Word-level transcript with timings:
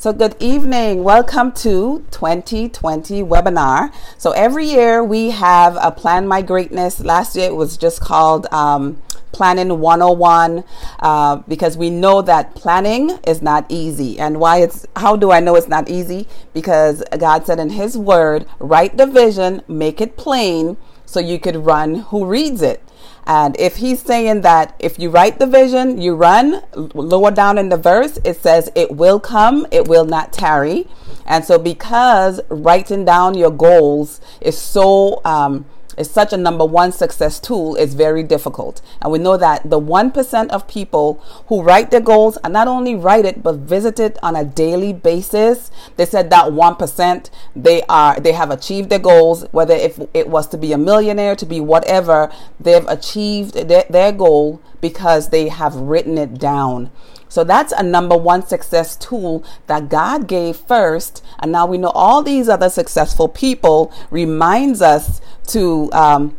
So, 0.00 0.12
good 0.12 0.36
evening. 0.38 1.02
Welcome 1.02 1.50
to 1.54 2.04
2020 2.12 3.20
webinar. 3.24 3.92
So, 4.16 4.30
every 4.30 4.64
year 4.64 5.02
we 5.02 5.30
have 5.30 5.76
a 5.80 5.90
Plan 5.90 6.28
My 6.28 6.40
Greatness. 6.40 7.00
Last 7.00 7.34
year 7.34 7.46
it 7.46 7.56
was 7.56 7.76
just 7.76 8.00
called 8.00 8.46
um, 8.52 9.02
Planning 9.32 9.80
101 9.80 10.62
uh, 11.00 11.36
because 11.48 11.76
we 11.76 11.90
know 11.90 12.22
that 12.22 12.54
planning 12.54 13.18
is 13.26 13.42
not 13.42 13.66
easy. 13.68 14.20
And 14.20 14.38
why 14.38 14.58
it's, 14.58 14.86
how 14.94 15.16
do 15.16 15.32
I 15.32 15.40
know 15.40 15.56
it's 15.56 15.66
not 15.66 15.90
easy? 15.90 16.28
Because 16.54 17.02
God 17.18 17.44
said 17.44 17.58
in 17.58 17.70
His 17.70 17.98
Word, 17.98 18.46
write 18.60 18.98
the 18.98 19.06
vision, 19.06 19.62
make 19.66 20.00
it 20.00 20.16
plain 20.16 20.76
so 21.06 21.18
you 21.18 21.40
could 21.40 21.56
run 21.56 21.96
who 21.96 22.24
reads 22.24 22.62
it. 22.62 22.87
And 23.26 23.58
if 23.58 23.76
he's 23.76 24.00
saying 24.00 24.40
that 24.42 24.74
if 24.78 24.98
you 24.98 25.10
write 25.10 25.38
the 25.38 25.46
vision, 25.46 26.00
you 26.00 26.14
run, 26.14 26.62
lower 26.74 27.30
down 27.30 27.58
in 27.58 27.68
the 27.68 27.76
verse, 27.76 28.18
it 28.24 28.40
says, 28.40 28.70
it 28.74 28.92
will 28.92 29.20
come, 29.20 29.66
it 29.70 29.86
will 29.86 30.06
not 30.06 30.32
tarry. 30.32 30.88
And 31.26 31.44
so, 31.44 31.58
because 31.58 32.40
writing 32.48 33.04
down 33.04 33.34
your 33.34 33.50
goals 33.50 34.20
is 34.40 34.56
so 34.56 35.20
um, 35.24 35.66
is 35.98 36.10
such 36.10 36.32
a 36.32 36.36
number 36.36 36.64
one 36.64 36.92
success 36.92 37.40
tool 37.40 37.76
is 37.76 37.94
very 37.94 38.22
difficult. 38.22 38.80
And 39.02 39.12
we 39.12 39.18
know 39.18 39.36
that 39.36 39.68
the 39.68 39.80
1% 39.80 40.48
of 40.50 40.68
people 40.68 41.14
who 41.48 41.62
write 41.62 41.90
their 41.90 42.00
goals 42.00 42.38
and 42.44 42.52
not 42.52 42.68
only 42.68 42.94
write 42.94 43.24
it, 43.24 43.42
but 43.42 43.56
visit 43.56 43.98
it 43.98 44.18
on 44.22 44.36
a 44.36 44.44
daily 44.44 44.92
basis, 44.92 45.70
they 45.96 46.06
said 46.06 46.30
that 46.30 46.52
1%, 46.52 47.30
they 47.56 47.82
are, 47.88 48.18
they 48.20 48.32
have 48.32 48.50
achieved 48.50 48.90
their 48.90 48.98
goals, 48.98 49.44
whether 49.50 49.74
if 49.74 50.00
it 50.14 50.28
was 50.28 50.46
to 50.48 50.56
be 50.56 50.72
a 50.72 50.78
millionaire, 50.78 51.36
to 51.36 51.46
be 51.46 51.60
whatever, 51.60 52.30
they've 52.60 52.86
achieved 52.88 53.54
their, 53.54 53.84
their 53.90 54.12
goal 54.12 54.60
because 54.80 55.28
they 55.30 55.48
have 55.48 55.74
written 55.74 56.18
it 56.18 56.38
down. 56.38 56.90
So 57.28 57.44
that's 57.44 57.72
a 57.72 57.82
number 57.82 58.16
one 58.16 58.46
success 58.46 58.96
tool 58.96 59.44
that 59.66 59.88
God 59.88 60.26
gave 60.26 60.56
first. 60.56 61.22
And 61.38 61.52
now 61.52 61.66
we 61.66 61.78
know 61.78 61.90
all 61.90 62.22
these 62.22 62.48
other 62.48 62.70
successful 62.70 63.28
people 63.28 63.92
reminds 64.10 64.80
us 64.80 65.20
to, 65.48 65.90
um, 65.92 66.38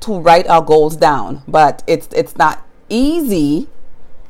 to 0.00 0.20
write 0.20 0.46
our 0.46 0.62
goals 0.62 0.96
down. 0.96 1.42
But 1.48 1.82
it's, 1.86 2.08
it's 2.14 2.36
not 2.36 2.64
easy, 2.88 3.68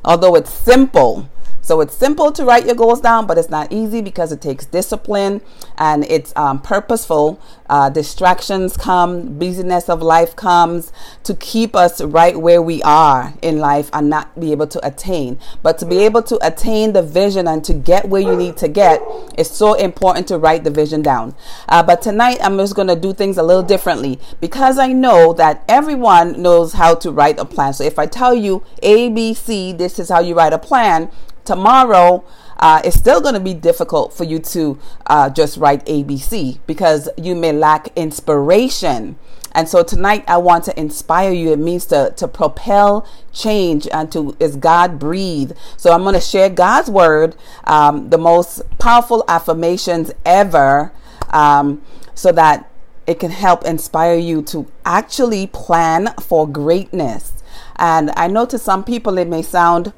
although 0.03 0.35
it's 0.35 0.51
simple. 0.51 1.29
So 1.65 1.81
it's 1.81 1.95
simple 1.95 2.31
to 2.33 2.45
write 2.45 2.67
your 2.67 2.75
goals 2.75 3.01
down, 3.01 3.25
but 3.25 3.39
it's 3.39 3.49
not 3.49 3.71
easy 3.71 3.99
because 3.99 4.31
it 4.31 4.39
takes 4.39 4.67
discipline 4.67 5.41
and 5.79 6.05
it's 6.05 6.31
um, 6.35 6.61
purposeful. 6.61 7.41
Uh, 7.67 7.89
distractions 7.89 8.77
come, 8.77 9.39
busyness 9.39 9.89
of 9.89 9.99
life 9.99 10.35
comes 10.35 10.91
to 11.23 11.33
keep 11.33 11.75
us 11.75 12.01
right 12.01 12.39
where 12.39 12.61
we 12.61 12.83
are 12.83 13.33
in 13.41 13.57
life 13.57 13.89
and 13.93 14.11
not 14.11 14.39
be 14.39 14.51
able 14.51 14.67
to 14.67 14.85
attain. 14.85 15.39
But 15.63 15.79
to 15.79 15.87
be 15.87 15.97
able 16.05 16.21
to 16.21 16.37
attain 16.45 16.93
the 16.93 17.01
vision 17.01 17.47
and 17.47 17.65
to 17.65 17.73
get 17.73 18.09
where 18.09 18.21
you 18.21 18.35
need 18.35 18.57
to 18.57 18.67
get, 18.67 19.01
it's 19.35 19.49
so 19.49 19.73
important 19.73 20.27
to 20.27 20.37
write 20.37 20.65
the 20.65 20.69
vision 20.69 21.01
down. 21.01 21.33
Uh, 21.67 21.81
but 21.81 21.99
tonight 21.99 22.37
I'm 22.41 22.59
just 22.59 22.75
going 22.75 22.89
to 22.89 22.95
do 22.95 23.11
things 23.11 23.39
a 23.39 23.43
little 23.43 23.63
differently 23.63 24.19
because 24.39 24.77
I 24.77 24.93
know 24.93 25.33
that 25.33 25.63
everyone 25.67 26.39
knows 26.43 26.73
how 26.73 26.93
to 26.93 27.09
write 27.09 27.39
a 27.39 27.45
plan. 27.45 27.73
So 27.73 27.83
if 27.83 27.97
I 27.97 28.05
tell 28.05 28.35
you 28.35 28.63
A, 28.83 29.09
B, 29.09 29.33
C, 29.33 29.73
this 29.73 29.97
is 29.97 30.09
how 30.09 30.19
you 30.19 30.35
write 30.35 30.53
a 30.53 30.59
plan, 30.59 31.09
tomorrow 31.45 32.25
uh, 32.57 32.81
it's 32.83 32.97
still 32.97 33.21
going 33.21 33.33
to 33.33 33.39
be 33.39 33.53
difficult 33.53 34.13
for 34.13 34.23
you 34.23 34.39
to 34.39 34.79
uh, 35.07 35.29
just 35.29 35.57
write 35.57 35.85
ABC 35.85 36.59
because 36.65 37.09
you 37.17 37.35
may 37.35 37.51
lack 37.51 37.89
inspiration. 37.95 39.17
And 39.51 39.69
so 39.69 39.83
tonight 39.83 40.23
I 40.27 40.37
want 40.37 40.65
to 40.65 40.79
inspire 40.79 41.31
you. 41.31 41.51
It 41.53 41.59
means 41.59 41.85
to, 41.87 42.13
to 42.17 42.27
propel 42.27 43.07
change 43.33 43.87
and 43.93 44.11
to 44.11 44.35
is 44.39 44.55
God 44.55 44.99
breathe. 44.99 45.51
So 45.77 45.91
I'm 45.91 46.03
going 46.03 46.15
to 46.15 46.21
share 46.21 46.49
God's 46.49 46.89
word, 46.89 47.35
um, 47.65 48.09
the 48.09 48.17
most 48.17 48.61
powerful 48.79 49.23
affirmations 49.27 50.11
ever, 50.25 50.91
um, 51.29 51.81
so 52.15 52.31
that 52.31 52.69
it 53.07 53.19
can 53.19 53.31
help 53.31 53.63
inspire 53.65 54.17
you 54.17 54.41
to 54.41 54.69
actually 54.83 55.47
plan 55.47 56.13
for 56.19 56.47
greatness. 56.47 57.33
And 57.77 58.11
I 58.15 58.27
know 58.27 58.45
to 58.47 58.57
some 58.57 58.83
people 58.83 59.17
it 59.17 59.27
may 59.27 59.41
sound 59.41 59.93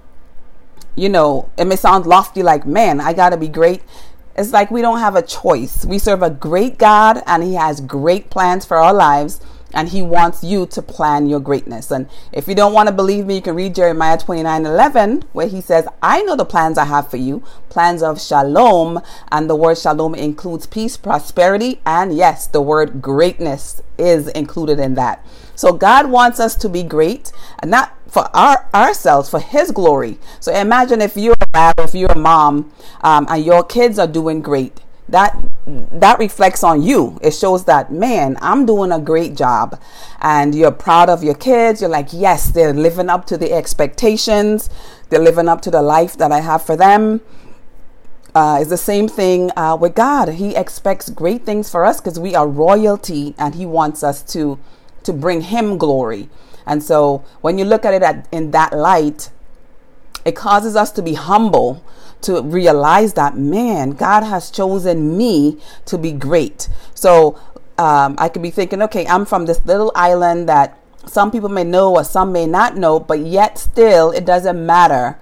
you 0.97 1.07
know, 1.07 1.49
it 1.57 1.65
may 1.65 1.75
sound 1.75 2.05
lofty 2.05 2.43
like, 2.43 2.65
man, 2.65 2.99
I 2.99 3.13
got 3.13 3.29
to 3.29 3.37
be 3.37 3.47
great. 3.47 3.83
It's 4.35 4.51
like 4.51 4.71
we 4.71 4.81
don't 4.81 4.99
have 4.99 5.15
a 5.15 5.21
choice. 5.21 5.85
We 5.85 5.99
serve 5.99 6.23
a 6.23 6.29
great 6.29 6.77
God 6.77 7.21
and 7.25 7.43
He 7.43 7.53
has 7.53 7.79
great 7.79 8.29
plans 8.29 8.65
for 8.65 8.77
our 8.77 8.93
lives 8.93 9.39
and 9.73 9.89
He 9.89 10.01
wants 10.01 10.43
you 10.43 10.65
to 10.67 10.81
plan 10.81 11.27
your 11.27 11.39
greatness. 11.39 11.91
And 11.91 12.09
if 12.31 12.47
you 12.47 12.55
don't 12.55 12.73
want 12.73 12.87
to 12.87 12.93
believe 12.93 13.27
me, 13.27 13.35
you 13.35 13.41
can 13.41 13.55
read 13.55 13.75
Jeremiah 13.75 14.17
29 14.17 14.65
11, 14.65 15.23
where 15.33 15.47
He 15.47 15.61
says, 15.61 15.87
I 16.01 16.23
know 16.23 16.35
the 16.35 16.45
plans 16.45 16.77
I 16.77 16.85
have 16.85 17.09
for 17.09 17.17
you, 17.17 17.43
plans 17.69 18.01
of 18.01 18.21
shalom. 18.21 19.01
And 19.31 19.49
the 19.49 19.55
word 19.55 19.77
shalom 19.77 20.15
includes 20.15 20.65
peace, 20.65 20.97
prosperity, 20.97 21.81
and 21.85 22.15
yes, 22.15 22.47
the 22.47 22.61
word 22.61 23.01
greatness 23.01 23.81
is 23.97 24.29
included 24.29 24.79
in 24.79 24.95
that. 24.95 25.25
So 25.55 25.73
God 25.73 26.09
wants 26.09 26.39
us 26.39 26.55
to 26.57 26.69
be 26.69 26.83
great, 26.83 27.31
and 27.59 27.71
not 27.71 27.96
for 28.07 28.29
our 28.35 28.67
ourselves, 28.73 29.29
for 29.29 29.39
His 29.39 29.71
glory. 29.71 30.17
So 30.39 30.53
imagine 30.53 31.01
if 31.01 31.15
you're 31.17 31.35
a 31.39 31.45
dad, 31.53 31.75
if 31.79 31.93
you're 31.93 32.11
a 32.11 32.17
mom, 32.17 32.71
um, 33.01 33.27
and 33.29 33.43
your 33.43 33.63
kids 33.63 33.99
are 33.99 34.07
doing 34.07 34.41
great. 34.41 34.81
That 35.09 35.37
that 35.65 36.19
reflects 36.19 36.63
on 36.63 36.83
you. 36.83 37.17
It 37.21 37.31
shows 37.31 37.65
that 37.65 37.91
man, 37.91 38.37
I'm 38.41 38.65
doing 38.65 38.91
a 38.91 38.99
great 38.99 39.35
job, 39.35 39.79
and 40.21 40.53
you're 40.53 40.71
proud 40.71 41.09
of 41.09 41.23
your 41.23 41.35
kids. 41.35 41.81
You're 41.81 41.89
like, 41.89 42.09
yes, 42.11 42.51
they're 42.51 42.73
living 42.73 43.09
up 43.09 43.25
to 43.27 43.37
the 43.37 43.53
expectations. 43.53 44.69
They're 45.09 45.21
living 45.21 45.47
up 45.47 45.61
to 45.61 45.71
the 45.71 45.81
life 45.81 46.17
that 46.17 46.31
I 46.31 46.41
have 46.41 46.61
for 46.61 46.75
them. 46.75 47.21
Uh, 48.35 48.59
it's 48.59 48.69
the 48.69 48.77
same 48.77 49.07
thing 49.07 49.49
uh, 49.55 49.75
with 49.79 49.95
God. 49.95 50.29
He 50.29 50.55
expects 50.55 51.09
great 51.09 51.43
things 51.43 51.71
for 51.71 51.85
us 51.85 51.99
because 52.01 52.19
we 52.19 52.35
are 52.35 52.47
royalty, 52.47 53.33
and 53.37 53.55
He 53.55 53.65
wants 53.65 54.03
us 54.03 54.21
to 54.33 54.59
to 55.07 55.13
bring 55.13 55.41
him 55.41 55.77
glory. 55.77 56.29
And 56.67 56.83
so 56.83 57.23
when 57.41 57.57
you 57.57 57.65
look 57.65 57.85
at 57.85 57.93
it 57.93 58.03
at, 58.03 58.27
in 58.31 58.51
that 58.51 58.73
light, 58.73 59.31
it 60.25 60.35
causes 60.35 60.75
us 60.75 60.91
to 60.91 61.01
be 61.01 61.13
humble 61.13 61.83
to 62.21 62.41
realize 62.41 63.13
that 63.13 63.37
man, 63.37 63.91
God 63.91 64.23
has 64.23 64.51
chosen 64.51 65.17
me 65.17 65.59
to 65.85 65.97
be 65.97 66.11
great. 66.11 66.67
So 66.93 67.39
um, 67.77 68.15
I 68.17 68.27
could 68.29 68.41
be 68.41 68.51
thinking, 68.51 68.81
okay, 68.83 69.07
I'm 69.07 69.25
from 69.25 69.45
this 69.45 69.65
little 69.65 69.91
island 69.95 70.49
that 70.49 70.77
some 71.05 71.31
people 71.31 71.49
may 71.49 71.63
know 71.63 71.95
or 71.95 72.03
some 72.03 72.31
may 72.31 72.45
not 72.45 72.75
know, 72.75 72.99
but 72.99 73.19
yet 73.19 73.57
still 73.57 74.11
it 74.11 74.25
doesn't 74.25 74.63
matter 74.65 75.17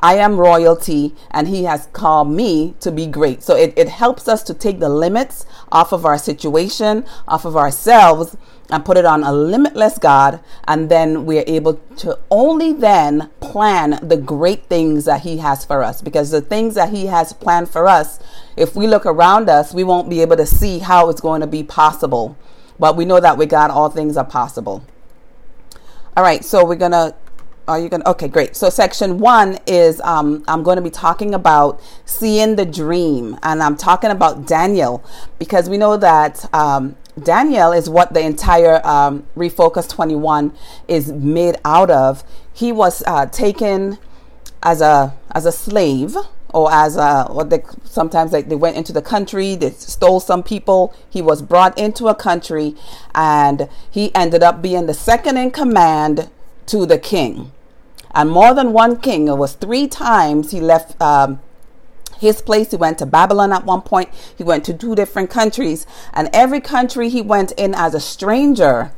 I 0.00 0.16
am 0.16 0.38
royalty 0.38 1.14
and 1.30 1.48
he 1.48 1.64
has 1.64 1.86
called 1.92 2.28
me 2.28 2.74
to 2.80 2.90
be 2.90 3.06
great. 3.06 3.42
So 3.42 3.56
it, 3.56 3.72
it 3.76 3.88
helps 3.88 4.28
us 4.28 4.42
to 4.44 4.54
take 4.54 4.78
the 4.78 4.88
limits 4.88 5.46
off 5.72 5.92
of 5.92 6.04
our 6.04 6.18
situation, 6.18 7.04
off 7.26 7.44
of 7.44 7.56
ourselves, 7.56 8.36
and 8.70 8.84
put 8.84 8.96
it 8.96 9.04
on 9.04 9.22
a 9.22 9.32
limitless 9.32 9.98
God. 9.98 10.40
And 10.66 10.90
then 10.90 11.24
we're 11.24 11.44
able 11.46 11.74
to 11.98 12.18
only 12.30 12.72
then 12.72 13.30
plan 13.40 13.98
the 14.02 14.16
great 14.16 14.64
things 14.66 15.04
that 15.06 15.22
he 15.22 15.38
has 15.38 15.64
for 15.64 15.82
us. 15.82 16.02
Because 16.02 16.30
the 16.30 16.40
things 16.40 16.74
that 16.74 16.90
he 16.90 17.06
has 17.06 17.32
planned 17.32 17.70
for 17.70 17.88
us, 17.88 18.18
if 18.56 18.74
we 18.76 18.86
look 18.86 19.06
around 19.06 19.48
us, 19.48 19.72
we 19.72 19.84
won't 19.84 20.10
be 20.10 20.20
able 20.20 20.36
to 20.36 20.46
see 20.46 20.80
how 20.80 21.08
it's 21.08 21.20
going 21.20 21.40
to 21.40 21.46
be 21.46 21.62
possible. 21.62 22.36
But 22.78 22.96
we 22.96 23.04
know 23.06 23.20
that 23.20 23.38
with 23.38 23.48
God, 23.48 23.70
all 23.70 23.88
things 23.88 24.16
are 24.16 24.24
possible. 24.24 24.84
All 26.16 26.24
right, 26.24 26.44
so 26.44 26.64
we're 26.64 26.76
going 26.76 26.92
to 26.92 27.14
are 27.68 27.78
you 27.78 27.88
going 27.88 28.02
to? 28.02 28.10
Okay, 28.10 28.28
great. 28.28 28.54
So, 28.54 28.70
section 28.70 29.18
one 29.18 29.58
is 29.66 30.00
um, 30.02 30.44
I'm 30.46 30.62
going 30.62 30.76
to 30.76 30.82
be 30.82 30.90
talking 30.90 31.34
about 31.34 31.80
seeing 32.04 32.56
the 32.56 32.64
dream. 32.64 33.38
And 33.42 33.62
I'm 33.62 33.76
talking 33.76 34.10
about 34.10 34.46
Daniel 34.46 35.04
because 35.38 35.68
we 35.68 35.76
know 35.76 35.96
that 35.96 36.52
um, 36.54 36.96
Daniel 37.22 37.72
is 37.72 37.88
what 37.88 38.14
the 38.14 38.20
entire 38.20 38.86
um, 38.86 39.26
Refocus 39.36 39.88
21 39.88 40.52
is 40.86 41.10
made 41.10 41.56
out 41.64 41.90
of. 41.90 42.22
He 42.52 42.72
was 42.72 43.02
uh, 43.06 43.26
taken 43.26 43.98
as 44.62 44.80
a 44.80 45.14
as 45.32 45.46
a 45.46 45.52
slave 45.52 46.16
or 46.54 46.72
as 46.72 46.96
a 46.96 47.24
what 47.24 47.50
they 47.50 47.62
sometimes 47.84 48.30
they, 48.32 48.42
they 48.42 48.54
went 48.54 48.76
into 48.76 48.92
the 48.92 49.02
country 49.02 49.54
they 49.54 49.70
stole 49.70 50.18
some 50.18 50.42
people 50.42 50.94
he 51.10 51.20
was 51.20 51.42
brought 51.42 51.76
into 51.78 52.08
a 52.08 52.14
country 52.14 52.74
and 53.14 53.68
he 53.90 54.14
ended 54.14 54.42
up 54.42 54.62
being 54.62 54.86
the 54.86 54.94
second 54.94 55.36
in 55.36 55.50
command 55.50 56.30
to 56.64 56.86
the 56.86 56.98
king 56.98 57.52
and 58.16 58.30
more 58.30 58.54
than 58.54 58.72
one 58.72 58.98
king. 58.98 59.28
It 59.28 59.36
was 59.36 59.52
three 59.52 59.86
times 59.86 60.50
he 60.50 60.60
left 60.60 61.00
um, 61.02 61.38
his 62.18 62.40
place. 62.40 62.70
He 62.70 62.76
went 62.76 62.98
to 62.98 63.06
Babylon 63.06 63.52
at 63.52 63.66
one 63.66 63.82
point. 63.82 64.08
He 64.36 64.42
went 64.42 64.64
to 64.64 64.74
two 64.74 64.94
different 64.94 65.28
countries. 65.28 65.86
And 66.14 66.30
every 66.32 66.60
country 66.60 67.10
he 67.10 67.20
went 67.20 67.52
in 67.52 67.74
as 67.74 67.92
a 67.94 68.00
stranger, 68.00 68.92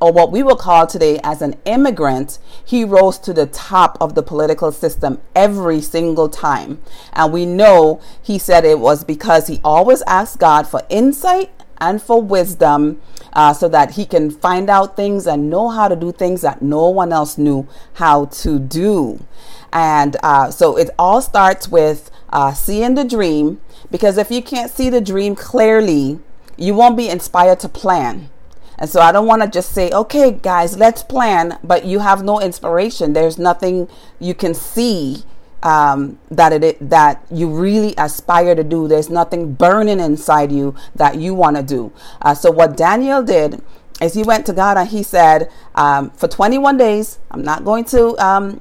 or 0.00 0.12
what 0.12 0.32
we 0.32 0.42
will 0.42 0.56
call 0.56 0.88
today 0.88 1.20
as 1.22 1.40
an 1.40 1.54
immigrant, 1.64 2.40
he 2.64 2.84
rose 2.84 3.16
to 3.20 3.32
the 3.32 3.46
top 3.46 3.96
of 4.00 4.16
the 4.16 4.24
political 4.24 4.72
system 4.72 5.20
every 5.36 5.80
single 5.80 6.28
time. 6.28 6.82
And 7.12 7.32
we 7.32 7.46
know 7.46 8.02
he 8.20 8.38
said 8.38 8.64
it 8.64 8.80
was 8.80 9.04
because 9.04 9.46
he 9.46 9.60
always 9.62 10.02
asked 10.02 10.40
God 10.40 10.66
for 10.66 10.82
insight 10.88 11.52
and 11.78 12.00
for 12.00 12.20
wisdom 12.22 13.00
uh, 13.32 13.52
so 13.52 13.68
that 13.68 13.92
he 13.92 14.06
can 14.06 14.30
find 14.30 14.70
out 14.70 14.96
things 14.96 15.26
and 15.26 15.50
know 15.50 15.68
how 15.68 15.88
to 15.88 15.96
do 15.96 16.12
things 16.12 16.42
that 16.42 16.62
no 16.62 16.88
one 16.88 17.12
else 17.12 17.36
knew 17.36 17.66
how 17.94 18.26
to 18.26 18.58
do. 18.58 19.24
And 19.72 20.16
uh, 20.22 20.50
so 20.50 20.76
it 20.76 20.90
all 20.98 21.20
starts 21.20 21.68
with 21.68 22.10
uh, 22.30 22.52
seeing 22.52 22.94
the 22.94 23.04
dream, 23.04 23.60
because 23.90 24.18
if 24.18 24.30
you 24.30 24.42
can't 24.42 24.70
see 24.70 24.88
the 24.88 25.00
dream 25.00 25.34
clearly, 25.34 26.20
you 26.56 26.74
won't 26.74 26.96
be 26.96 27.08
inspired 27.08 27.60
to 27.60 27.68
plan. 27.68 28.30
And 28.78 28.90
so 28.90 29.00
I 29.00 29.12
don't 29.12 29.26
want 29.26 29.42
to 29.42 29.48
just 29.48 29.72
say, 29.72 29.90
okay, 29.90 30.32
guys, 30.32 30.76
let's 30.76 31.02
plan, 31.02 31.58
but 31.62 31.84
you 31.84 32.00
have 32.00 32.24
no 32.24 32.40
inspiration. 32.40 33.12
There's 33.12 33.38
nothing 33.38 33.88
you 34.18 34.34
can 34.34 34.54
see 34.54 35.24
um, 35.64 36.18
that 36.30 36.52
it 36.52 36.88
that 36.90 37.26
you 37.30 37.48
really 37.48 37.94
aspire 37.98 38.54
to 38.54 38.62
do. 38.62 38.86
There's 38.86 39.10
nothing 39.10 39.54
burning 39.54 39.98
inside 39.98 40.52
you 40.52 40.74
that 40.94 41.16
you 41.16 41.34
want 41.34 41.56
to 41.56 41.62
do. 41.62 41.92
Uh, 42.22 42.34
so 42.34 42.50
what 42.50 42.76
Daniel 42.76 43.22
did 43.22 43.62
is 44.00 44.14
he 44.14 44.22
went 44.22 44.46
to 44.46 44.52
God 44.52 44.76
and 44.76 44.88
he 44.88 45.02
said, 45.02 45.50
um, 45.74 46.10
for 46.10 46.28
21 46.28 46.76
days, 46.76 47.18
I'm 47.30 47.42
not 47.42 47.64
going 47.64 47.84
to 47.86 48.16
um, 48.18 48.60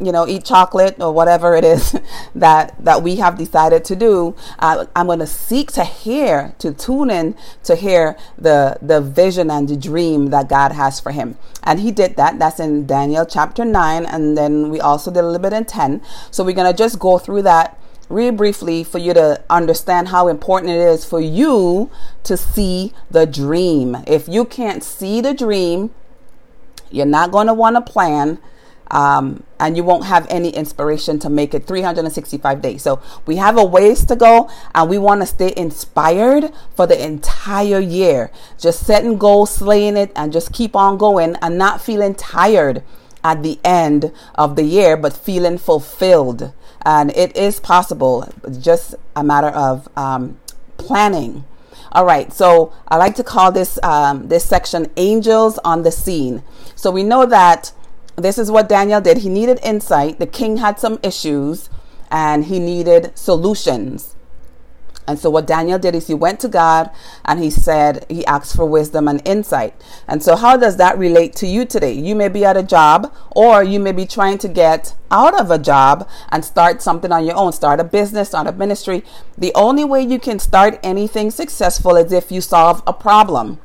you 0.00 0.12
know, 0.12 0.26
eat 0.26 0.44
chocolate 0.44 0.96
or 1.00 1.12
whatever 1.12 1.54
it 1.54 1.64
is 1.64 1.94
that 2.34 2.74
that 2.82 3.02
we 3.02 3.16
have 3.16 3.36
decided 3.36 3.84
to 3.84 3.96
do. 3.96 4.34
Uh, 4.58 4.86
I'm 4.96 5.06
going 5.06 5.18
to 5.18 5.26
seek 5.26 5.70
to 5.72 5.84
hear, 5.84 6.54
to 6.58 6.72
tune 6.72 7.10
in 7.10 7.36
to 7.64 7.76
hear 7.76 8.16
the 8.38 8.78
the 8.80 9.00
vision 9.00 9.50
and 9.50 9.68
the 9.68 9.76
dream 9.76 10.30
that 10.30 10.48
God 10.48 10.72
has 10.72 10.98
for 11.00 11.12
him. 11.12 11.36
And 11.62 11.80
he 11.80 11.90
did 11.90 12.16
that. 12.16 12.38
That's 12.38 12.58
in 12.58 12.86
Daniel 12.86 13.26
chapter 13.26 13.64
nine, 13.64 14.06
and 14.06 14.36
then 14.36 14.70
we 14.70 14.80
also 14.80 15.10
did 15.10 15.20
a 15.20 15.26
little 15.26 15.42
bit 15.42 15.52
in 15.52 15.64
ten. 15.66 16.02
So 16.30 16.44
we're 16.44 16.54
going 16.54 16.72
to 16.72 16.76
just 16.76 16.98
go 16.98 17.18
through 17.18 17.42
that 17.42 17.78
really 18.08 18.36
briefly 18.36 18.82
for 18.82 18.98
you 18.98 19.14
to 19.14 19.42
understand 19.48 20.08
how 20.08 20.28
important 20.28 20.72
it 20.72 20.80
is 20.80 21.04
for 21.04 21.20
you 21.20 21.90
to 22.24 22.36
see 22.36 22.92
the 23.10 23.24
dream. 23.24 23.96
If 24.06 24.28
you 24.28 24.44
can't 24.44 24.82
see 24.82 25.20
the 25.20 25.32
dream, 25.32 25.90
you're 26.90 27.06
not 27.06 27.30
going 27.30 27.46
to 27.46 27.54
want 27.54 27.76
to 27.76 27.92
plan 27.92 28.38
um, 28.90 29.44
and 29.58 29.76
you 29.76 29.84
won't 29.84 30.04
have 30.04 30.26
any 30.30 30.50
inspiration 30.50 31.18
to 31.20 31.30
make 31.30 31.54
it 31.54 31.66
365 31.66 32.60
days. 32.60 32.82
So 32.82 33.00
we 33.26 33.36
have 33.36 33.56
a 33.56 33.64
ways 33.64 34.04
to 34.06 34.16
go, 34.16 34.50
and 34.74 34.90
we 34.90 34.98
want 34.98 35.20
to 35.20 35.26
stay 35.26 35.52
inspired 35.56 36.52
for 36.74 36.86
the 36.86 37.02
entire 37.02 37.80
year. 37.80 38.30
Just 38.58 38.86
setting 38.86 39.18
goals, 39.18 39.54
slaying 39.54 39.96
it, 39.96 40.12
and 40.16 40.32
just 40.32 40.52
keep 40.52 40.74
on 40.74 40.98
going, 40.98 41.36
and 41.42 41.56
not 41.56 41.80
feeling 41.80 42.14
tired 42.14 42.82
at 43.22 43.42
the 43.42 43.58
end 43.64 44.12
of 44.34 44.56
the 44.56 44.64
year, 44.64 44.96
but 44.96 45.12
feeling 45.12 45.58
fulfilled. 45.58 46.52
And 46.84 47.14
it 47.16 47.36
is 47.36 47.60
possible. 47.60 48.32
It's 48.44 48.58
just 48.58 48.94
a 49.14 49.22
matter 49.22 49.48
of 49.48 49.88
um, 49.96 50.40
planning. 50.78 51.44
All 51.92 52.04
right, 52.04 52.32
so 52.32 52.72
I 52.86 52.96
like 52.96 53.16
to 53.16 53.24
call 53.24 53.50
this 53.50 53.76
um, 53.82 54.28
this 54.28 54.44
section 54.44 54.86
"Angels 54.96 55.58
on 55.64 55.82
the 55.82 55.90
Scene." 55.90 56.44
So 56.76 56.90
we 56.92 57.02
know 57.02 57.26
that 57.26 57.72
this 58.20 58.38
is 58.38 58.50
what 58.50 58.68
Daniel 58.68 59.00
did. 59.00 59.18
He 59.18 59.28
needed 59.28 59.58
insight. 59.62 60.18
The 60.18 60.26
king 60.26 60.58
had 60.58 60.78
some 60.78 60.98
issues 61.02 61.70
and 62.10 62.44
he 62.46 62.58
needed 62.58 63.16
solutions. 63.16 64.16
And 65.10 65.18
so, 65.18 65.28
what 65.28 65.46
Daniel 65.46 65.78
did 65.78 65.96
is 65.96 66.06
he 66.06 66.14
went 66.14 66.38
to 66.38 66.48
God 66.48 66.88
and 67.24 67.42
he 67.42 67.50
said, 67.50 68.06
he 68.08 68.24
asked 68.26 68.54
for 68.54 68.64
wisdom 68.64 69.08
and 69.08 69.20
insight. 69.26 69.74
And 70.06 70.22
so, 70.22 70.36
how 70.36 70.56
does 70.56 70.76
that 70.76 70.96
relate 70.98 71.34
to 71.36 71.48
you 71.48 71.64
today? 71.64 71.92
You 71.92 72.14
may 72.14 72.28
be 72.28 72.44
at 72.44 72.56
a 72.56 72.62
job 72.62 73.12
or 73.30 73.64
you 73.64 73.80
may 73.80 73.90
be 73.90 74.06
trying 74.06 74.38
to 74.38 74.48
get 74.48 74.94
out 75.10 75.38
of 75.38 75.50
a 75.50 75.58
job 75.58 76.08
and 76.28 76.44
start 76.44 76.80
something 76.80 77.10
on 77.10 77.26
your 77.26 77.34
own, 77.34 77.52
start 77.52 77.80
a 77.80 77.84
business, 77.84 78.28
start 78.28 78.46
a 78.46 78.52
ministry. 78.52 79.02
The 79.36 79.50
only 79.56 79.82
way 79.82 80.02
you 80.02 80.20
can 80.20 80.38
start 80.38 80.78
anything 80.82 81.32
successful 81.32 81.96
is 81.96 82.12
if 82.12 82.30
you 82.30 82.40
solve 82.40 82.80
a 82.86 82.92
problem. 82.92 83.58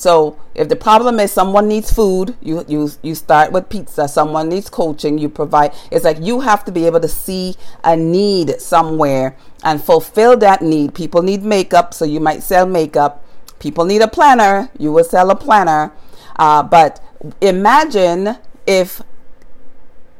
So 0.00 0.38
if 0.54 0.70
the 0.70 0.76
problem 0.76 1.20
is 1.20 1.30
someone 1.30 1.68
needs 1.68 1.92
food, 1.92 2.34
you 2.40 2.64
you 2.66 2.90
you 3.02 3.14
start 3.14 3.52
with 3.52 3.68
pizza. 3.68 4.08
Someone 4.08 4.48
needs 4.48 4.70
coaching, 4.70 5.18
you 5.18 5.28
provide. 5.28 5.74
It's 5.90 6.06
like 6.06 6.16
you 6.22 6.40
have 6.40 6.64
to 6.64 6.72
be 6.72 6.86
able 6.86 7.00
to 7.00 7.08
see 7.08 7.54
a 7.84 7.96
need 7.96 8.62
somewhere 8.62 9.36
and 9.62 9.84
fulfill 9.84 10.38
that 10.38 10.62
need. 10.62 10.94
People 10.94 11.20
need 11.20 11.42
makeup, 11.42 11.92
so 11.92 12.06
you 12.06 12.18
might 12.18 12.42
sell 12.42 12.64
makeup. 12.64 13.22
People 13.58 13.84
need 13.84 14.00
a 14.00 14.08
planner, 14.08 14.70
you 14.78 14.90
will 14.90 15.04
sell 15.04 15.30
a 15.30 15.36
planner. 15.36 15.92
Uh, 16.36 16.62
but 16.62 17.04
imagine 17.42 18.38
if 18.66 19.02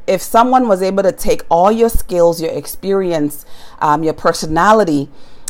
if 0.06 0.21
someone 0.21 0.69
was 0.69 0.83
able 0.83 1.05
to 1.05 1.12
take 1.12 1.41
all 1.49 1.73
your 1.73 1.88
skills, 1.88 2.43
your 2.43 2.53
experience, 2.53 3.47
um, 3.79 4.05
your 4.05 4.12
personality, 4.12 5.09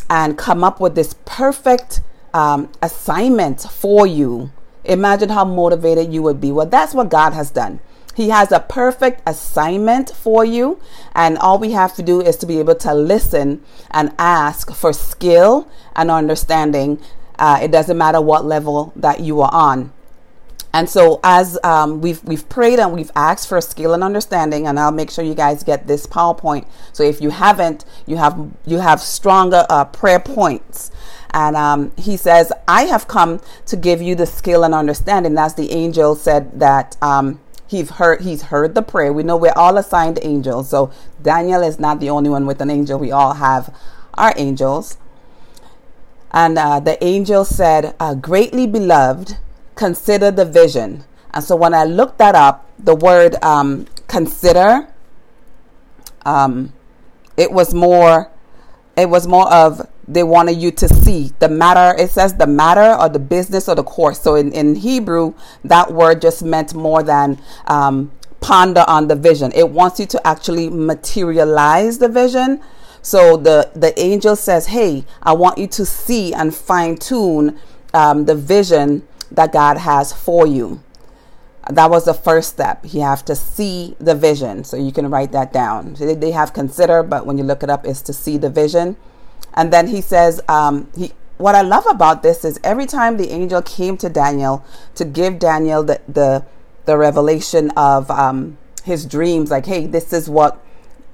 and 0.09 0.37
come 0.37 0.63
up 0.63 0.79
with 0.79 0.95
this 0.95 1.15
perfect 1.25 1.99
um, 2.33 2.71
assignment 2.81 3.61
for 3.61 4.07
you, 4.07 4.51
imagine 4.83 5.29
how 5.29 5.45
motivated 5.45 6.13
you 6.13 6.21
would 6.23 6.41
be. 6.41 6.51
Well, 6.51 6.65
that's 6.65 6.93
what 6.93 7.09
God 7.09 7.33
has 7.33 7.51
done. 7.51 7.79
He 8.13 8.29
has 8.29 8.51
a 8.51 8.59
perfect 8.59 9.21
assignment 9.25 10.09
for 10.09 10.43
you, 10.43 10.79
and 11.15 11.37
all 11.37 11.57
we 11.57 11.71
have 11.71 11.95
to 11.95 12.03
do 12.03 12.21
is 12.21 12.35
to 12.37 12.45
be 12.45 12.59
able 12.59 12.75
to 12.75 12.93
listen 12.93 13.63
and 13.89 14.13
ask 14.19 14.73
for 14.73 14.91
skill 14.91 15.69
and 15.95 16.11
understanding. 16.11 16.99
Uh, 17.39 17.59
it 17.61 17.71
doesn't 17.71 17.97
matter 17.97 18.19
what 18.19 18.45
level 18.45 18.91
that 18.97 19.21
you 19.21 19.41
are 19.41 19.53
on. 19.53 19.93
And 20.73 20.89
so, 20.89 21.19
as 21.23 21.57
um, 21.63 21.99
we've 21.99 22.23
we've 22.23 22.47
prayed 22.47 22.79
and 22.79 22.93
we've 22.93 23.11
asked 23.15 23.49
for 23.49 23.59
skill 23.59 23.93
and 23.93 24.03
understanding, 24.03 24.67
and 24.67 24.79
I'll 24.79 24.91
make 24.91 25.11
sure 25.11 25.23
you 25.23 25.35
guys 25.35 25.63
get 25.63 25.87
this 25.87 26.05
PowerPoint. 26.07 26.65
So 26.93 27.03
if 27.03 27.19
you 27.21 27.29
haven't, 27.29 27.83
you 28.05 28.15
have 28.17 28.51
you 28.65 28.79
have 28.79 29.01
stronger 29.01 29.65
uh, 29.69 29.85
prayer 29.85 30.19
points 30.19 30.90
and 31.33 31.55
um, 31.55 31.91
he 31.97 32.17
says, 32.17 32.51
I 32.67 32.83
have 32.83 33.07
come 33.07 33.41
to 33.65 33.77
give 33.77 34.01
you 34.01 34.15
the 34.15 34.25
skill 34.25 34.63
and 34.63 34.73
understanding. 34.73 35.33
That's 35.33 35.53
the 35.53 35.71
angel 35.71 36.15
said 36.15 36.59
that 36.59 36.97
um, 37.01 37.39
he's 37.67 37.89
heard 37.91 38.21
he's 38.21 38.43
heard 38.43 38.75
the 38.75 38.81
prayer. 38.81 39.13
We 39.13 39.23
know 39.23 39.37
we're 39.37 39.53
all 39.55 39.77
assigned 39.77 40.19
angels. 40.21 40.69
So 40.69 40.91
Daniel 41.21 41.63
is 41.63 41.79
not 41.79 41.99
the 41.99 42.09
only 42.09 42.29
one 42.29 42.45
with 42.45 42.61
an 42.61 42.69
angel. 42.69 42.99
We 42.99 43.11
all 43.11 43.35
have 43.35 43.73
our 44.15 44.33
angels. 44.35 44.97
And 46.31 46.57
uh, 46.57 46.79
the 46.79 47.01
angel 47.03 47.45
said, 47.45 47.95
uh, 47.99 48.15
Greatly 48.15 48.67
beloved, 48.67 49.37
consider 49.75 50.31
the 50.31 50.45
vision. 50.45 51.05
And 51.33 51.43
so 51.43 51.55
when 51.55 51.73
I 51.73 51.85
looked 51.85 52.17
that 52.17 52.35
up, 52.35 52.69
the 52.77 52.95
word 52.95 53.41
um, 53.43 53.87
consider, 54.07 54.87
um, 56.25 56.73
it 57.37 57.51
was 57.51 57.73
more, 57.73 58.29
it 58.97 59.09
was 59.09 59.27
more 59.27 59.51
of 59.51 59.87
they 60.13 60.23
wanted 60.23 60.57
you 60.57 60.71
to 60.71 60.87
see 60.87 61.31
the 61.39 61.49
matter. 61.49 61.97
It 61.99 62.11
says 62.11 62.35
the 62.35 62.47
matter 62.47 62.99
or 62.99 63.09
the 63.09 63.19
business 63.19 63.69
or 63.69 63.75
the 63.75 63.83
course. 63.83 64.19
So 64.19 64.35
in, 64.35 64.51
in 64.51 64.75
Hebrew, 64.75 65.33
that 65.63 65.93
word 65.93 66.21
just 66.21 66.43
meant 66.43 66.73
more 66.73 67.01
than 67.01 67.39
um, 67.65 68.11
ponder 68.41 68.83
on 68.87 69.07
the 69.07 69.15
vision. 69.15 69.51
It 69.55 69.69
wants 69.69 69.99
you 69.99 70.05
to 70.07 70.27
actually 70.27 70.69
materialize 70.69 71.99
the 71.99 72.09
vision. 72.09 72.61
So 73.01 73.37
the, 73.37 73.71
the 73.73 73.97
angel 73.99 74.35
says, 74.35 74.67
Hey, 74.67 75.05
I 75.23 75.33
want 75.33 75.57
you 75.57 75.67
to 75.67 75.85
see 75.85 76.33
and 76.33 76.53
fine 76.53 76.97
tune 76.97 77.57
um, 77.93 78.25
the 78.25 78.35
vision 78.35 79.07
that 79.31 79.53
God 79.53 79.77
has 79.77 80.11
for 80.11 80.45
you. 80.45 80.83
That 81.69 81.89
was 81.89 82.05
the 82.05 82.13
first 82.13 82.49
step. 82.49 82.83
You 82.83 83.01
have 83.01 83.23
to 83.25 83.35
see 83.35 83.95
the 83.99 84.15
vision. 84.15 84.63
So 84.63 84.75
you 84.75 84.91
can 84.91 85.09
write 85.09 85.31
that 85.31 85.53
down. 85.53 85.93
They 85.93 86.31
have 86.31 86.53
consider, 86.53 87.03
but 87.03 87.25
when 87.25 87.37
you 87.37 87.43
look 87.43 87.63
it 87.63 87.69
up, 87.69 87.85
is 87.85 88.01
to 88.03 88.13
see 88.13 88.37
the 88.37 88.49
vision. 88.49 88.97
And 89.53 89.71
then 89.71 89.87
he 89.87 90.01
says, 90.01 90.41
um, 90.47 90.89
he, 90.95 91.11
what 91.37 91.55
I 91.55 91.61
love 91.61 91.85
about 91.89 92.23
this 92.23 92.45
is 92.45 92.59
every 92.63 92.85
time 92.85 93.17
the 93.17 93.31
angel 93.31 93.61
came 93.61 93.97
to 93.97 94.09
Daniel 94.09 94.63
to 94.95 95.05
give 95.05 95.39
Daniel 95.39 95.83
the, 95.83 95.99
the, 96.07 96.45
the 96.85 96.97
revelation 96.97 97.71
of 97.71 98.09
um, 98.11 98.57
his 98.83 99.05
dreams, 99.05 99.51
like, 99.51 99.65
hey, 99.65 99.87
this 99.87 100.13
is 100.13 100.29
what 100.29 100.63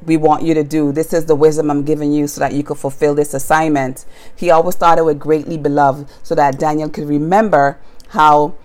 we 0.05 0.17
want 0.17 0.43
you 0.43 0.53
to 0.53 0.63
do. 0.63 0.91
This 0.91 1.13
is 1.13 1.25
the 1.25 1.35
wisdom 1.35 1.71
I'm 1.71 1.83
giving 1.83 2.11
you 2.11 2.27
so 2.27 2.39
that 2.39 2.53
you 2.53 2.63
could 2.63 2.77
fulfill 2.77 3.15
this 3.15 3.33
assignment. 3.33 4.05
He 4.35 4.51
always 4.51 4.75
started 4.75 5.03
with 5.03 5.19
greatly 5.19 5.57
beloved 5.57 6.09
so 6.23 6.35
that 6.35 6.59
Daniel 6.59 6.89
could 6.89 7.07
remember 7.07 7.79
how 8.09 8.55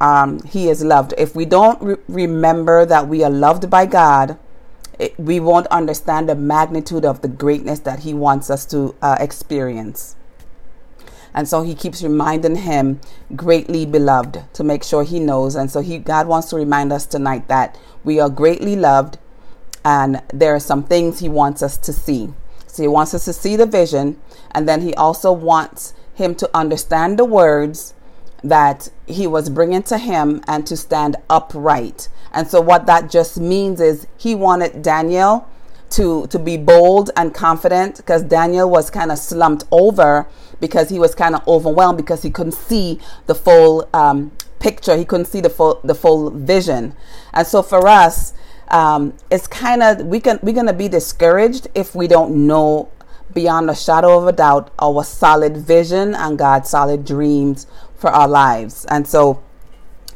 um, 0.00 0.42
he 0.44 0.68
is 0.68 0.82
loved. 0.82 1.14
If 1.16 1.36
we 1.36 1.44
don't 1.44 1.80
re- 1.82 1.96
remember 2.08 2.86
that 2.86 3.06
we 3.06 3.22
are 3.22 3.30
loved 3.30 3.70
by 3.70 3.86
God, 3.86 4.38
it, 5.00 5.18
we 5.18 5.40
won't 5.40 5.66
understand 5.68 6.28
the 6.28 6.34
magnitude 6.34 7.04
of 7.04 7.22
the 7.22 7.28
greatness 7.28 7.80
that 7.80 8.00
He 8.00 8.14
wants 8.14 8.50
us 8.50 8.66
to 8.66 8.94
uh, 9.02 9.16
experience. 9.18 10.16
And 11.34 11.48
so 11.48 11.62
he 11.62 11.74
keeps 11.74 12.02
reminding 12.02 12.56
him, 12.56 13.00
greatly 13.36 13.86
beloved, 13.86 14.42
to 14.52 14.64
make 14.64 14.82
sure 14.82 15.04
he 15.04 15.20
knows. 15.20 15.54
And 15.54 15.70
so 15.70 15.80
he, 15.80 15.98
God 15.98 16.26
wants 16.26 16.50
to 16.50 16.56
remind 16.56 16.92
us 16.92 17.06
tonight 17.06 17.48
that 17.48 17.78
we 18.02 18.18
are 18.18 18.28
greatly 18.28 18.74
loved 18.76 19.18
and 19.84 20.22
there 20.32 20.54
are 20.54 20.60
some 20.60 20.82
things 20.82 21.20
he 21.20 21.28
wants 21.28 21.62
us 21.62 21.78
to 21.78 21.92
see. 21.92 22.32
So 22.66 22.82
he 22.82 22.88
wants 22.88 23.14
us 23.14 23.24
to 23.26 23.32
see 23.32 23.56
the 23.56 23.66
vision. 23.66 24.20
And 24.50 24.68
then 24.68 24.82
he 24.82 24.94
also 24.94 25.32
wants 25.32 25.94
him 26.14 26.34
to 26.36 26.50
understand 26.52 27.18
the 27.18 27.24
words 27.24 27.94
that 28.42 28.90
he 29.06 29.26
was 29.26 29.50
bringing 29.50 29.82
to 29.84 29.98
him 29.98 30.42
and 30.46 30.66
to 30.66 30.76
stand 30.76 31.16
upright. 31.28 32.08
And 32.32 32.48
so 32.48 32.60
what 32.60 32.86
that 32.86 33.10
just 33.10 33.38
means 33.38 33.80
is 33.80 34.06
he 34.16 34.34
wanted 34.34 34.82
Daniel 34.82 35.48
to 35.90 36.26
to 36.28 36.38
be 36.38 36.56
bold 36.56 37.10
and 37.16 37.34
confident 37.34 37.96
because 37.96 38.22
Daniel 38.22 38.70
was 38.70 38.90
kind 38.90 39.10
of 39.10 39.18
slumped 39.18 39.64
over 39.72 40.28
because 40.60 40.88
he 40.88 40.98
was 40.98 41.14
kind 41.14 41.34
of 41.34 41.46
overwhelmed 41.48 41.96
because 41.96 42.22
he 42.22 42.30
couldn't 42.30 42.52
see 42.52 43.00
the 43.26 43.34
full 43.34 43.88
um, 43.92 44.30
picture. 44.60 44.96
He 44.96 45.04
couldn't 45.04 45.26
see 45.26 45.40
the 45.40 45.50
full 45.50 45.80
the 45.82 45.94
full 45.94 46.30
vision. 46.30 46.94
And 47.32 47.46
so 47.46 47.62
for 47.62 47.88
us, 47.88 48.32
um, 48.68 49.14
it's 49.30 49.46
kind 49.46 49.82
of 49.82 50.06
we 50.06 50.20
can 50.20 50.38
we're 50.42 50.54
gonna 50.54 50.72
be 50.72 50.88
discouraged 50.88 51.66
if 51.74 51.94
we 51.94 52.06
don't 52.06 52.46
know 52.46 52.88
beyond 53.34 53.70
a 53.70 53.74
shadow 53.74 54.18
of 54.18 54.26
a 54.26 54.32
doubt 54.32 54.72
our 54.80 55.04
solid 55.04 55.56
vision 55.56 56.14
and 56.14 56.36
God's 56.38 56.68
solid 56.68 57.04
dreams 57.04 57.66
for 58.00 58.10
our 58.10 58.26
lives. 58.26 58.86
And 58.86 59.06
so 59.06 59.42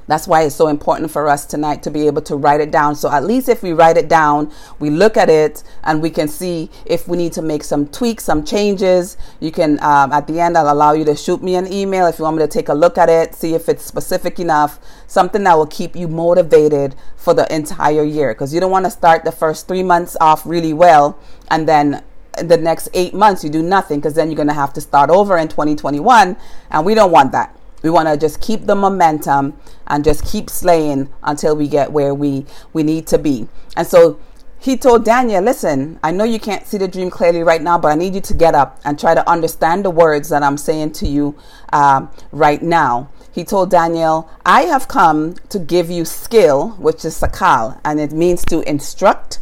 that's 0.07 0.29
why 0.29 0.43
it's 0.43 0.55
so 0.55 0.69
important 0.69 1.11
for 1.11 1.29
us 1.29 1.47
tonight 1.47 1.83
to 1.85 1.91
be 1.91 2.07
able 2.07 2.23
to 2.23 2.37
write 2.37 2.61
it 2.61 2.71
down. 2.71 2.95
So 2.95 3.11
at 3.11 3.25
least 3.25 3.49
if 3.49 3.63
we 3.63 3.73
write 3.73 3.97
it 3.97 4.09
down, 4.09 4.53
we 4.79 4.91
look 4.91 5.17
at 5.17 5.31
it 5.31 5.63
and 5.83 6.03
we 6.03 6.11
can 6.11 6.29
see 6.29 6.71
if 6.85 7.09
we 7.09 7.17
need 7.17 7.33
to 7.35 7.43
make 7.43 7.65
some 7.65 7.87
tweaks, 7.87 8.25
some 8.25 8.45
changes. 8.45 9.17
You 9.41 9.51
can, 9.51 9.83
um, 9.83 10.13
at 10.13 10.27
the 10.27 10.41
end, 10.41 10.59
I'll 10.59 10.73
allow 10.73 10.93
you 10.93 11.05
to 11.07 11.17
shoot 11.17 11.43
me 11.43 11.55
an 11.55 11.73
email 11.73 12.07
if 12.07 12.19
you 12.19 12.25
want 12.25 12.37
me 12.37 12.43
to 12.43 12.49
take 12.49 12.69
a 12.69 12.75
look 12.75 12.99
at 12.99 13.09
it, 13.09 13.35
see 13.35 13.55
if 13.55 13.69
it's 13.69 13.85
specific 13.85 14.39
enough, 14.39 14.79
something 15.07 15.43
that 15.45 15.57
will 15.57 15.67
keep 15.67 15.97
you 15.97 16.09
motivated 16.09 16.95
for 17.17 17.33
the 17.33 17.53
entire 17.55 18.05
year. 18.05 18.35
Because 18.35 18.53
you 18.53 18.61
don't 18.61 18.71
want 18.71 18.85
to 18.85 18.91
start 18.91 19.25
the 19.25 19.33
first 19.33 19.67
three 19.69 19.83
months 19.83 20.17
off 20.21 20.45
really 20.45 20.73
well 20.73 21.19
and 21.51 21.67
then 21.69 22.03
the 22.43 22.57
next 22.57 22.89
eight 22.95 23.15
months 23.15 23.45
you 23.45 23.49
do 23.49 23.63
nothing 23.63 24.01
because 24.01 24.15
then 24.15 24.29
you're 24.29 24.37
going 24.37 24.49
to 24.49 24.55
have 24.55 24.73
to 24.73 24.81
start 24.81 25.09
over 25.09 25.39
in 25.39 25.47
2021 25.47 26.37
and 26.71 26.85
we 26.85 26.93
don't 26.93 27.13
want 27.13 27.31
that 27.31 27.57
we 27.85 27.91
want 27.91 28.09
to 28.09 28.17
just 28.17 28.41
keep 28.41 28.65
the 28.65 28.75
momentum 28.75 29.61
and 29.87 30.03
just 30.03 30.25
keep 30.25 30.49
slaying 30.49 31.11
until 31.23 31.55
we 31.55 31.69
get 31.69 31.93
where 31.93 32.15
we, 32.15 32.47
we 32.73 32.83
need 32.83 33.07
to 33.09 33.19
be. 33.19 33.47
And 33.77 33.87
so 33.87 34.19
he 34.59 34.79
told 34.79 35.05
Daniel, 35.05 35.45
listen, 35.45 36.01
I 36.03 36.11
know 36.11 36.25
you 36.25 36.41
can't 36.41 36.67
see 36.67 36.79
the 36.79 36.89
dream 36.89 37.11
clearly 37.11 37.43
right 37.43 37.61
now, 37.61 37.77
but 37.77 37.93
I 37.93 37.95
need 37.95 38.15
you 38.15 38.23
to 38.23 38.33
get 38.33 38.55
up 38.55 38.81
and 38.87 38.99
try 38.99 39.15
to 39.15 39.29
understand 39.29 39.85
the 39.85 39.91
words 39.91 40.31
that 40.31 40.43
I'm 40.43 40.57
saying 40.57 40.93
to 40.93 41.07
you 41.07 41.37
uh, 41.75 42.07
right 42.33 42.63
now. 42.63 43.11
He 43.31 43.45
told 43.45 43.71
Daniel, 43.71 44.31
I 44.47 44.63
have 44.63 44.89
come 44.89 45.35
to 45.51 45.59
give 45.59 45.91
you 45.91 46.07
skill, 46.07 46.71
which 46.79 47.05
is 47.05 47.21
sakal, 47.21 47.79
and 47.85 48.01
it 48.01 48.13
means 48.13 48.47
to 48.47 48.63
instruct 48.63 49.41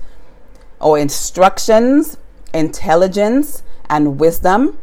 or 0.80 0.98
instructions, 0.98 2.16
intelligence, 2.52 3.62
and 3.88 4.18
wisdom. 4.18 4.80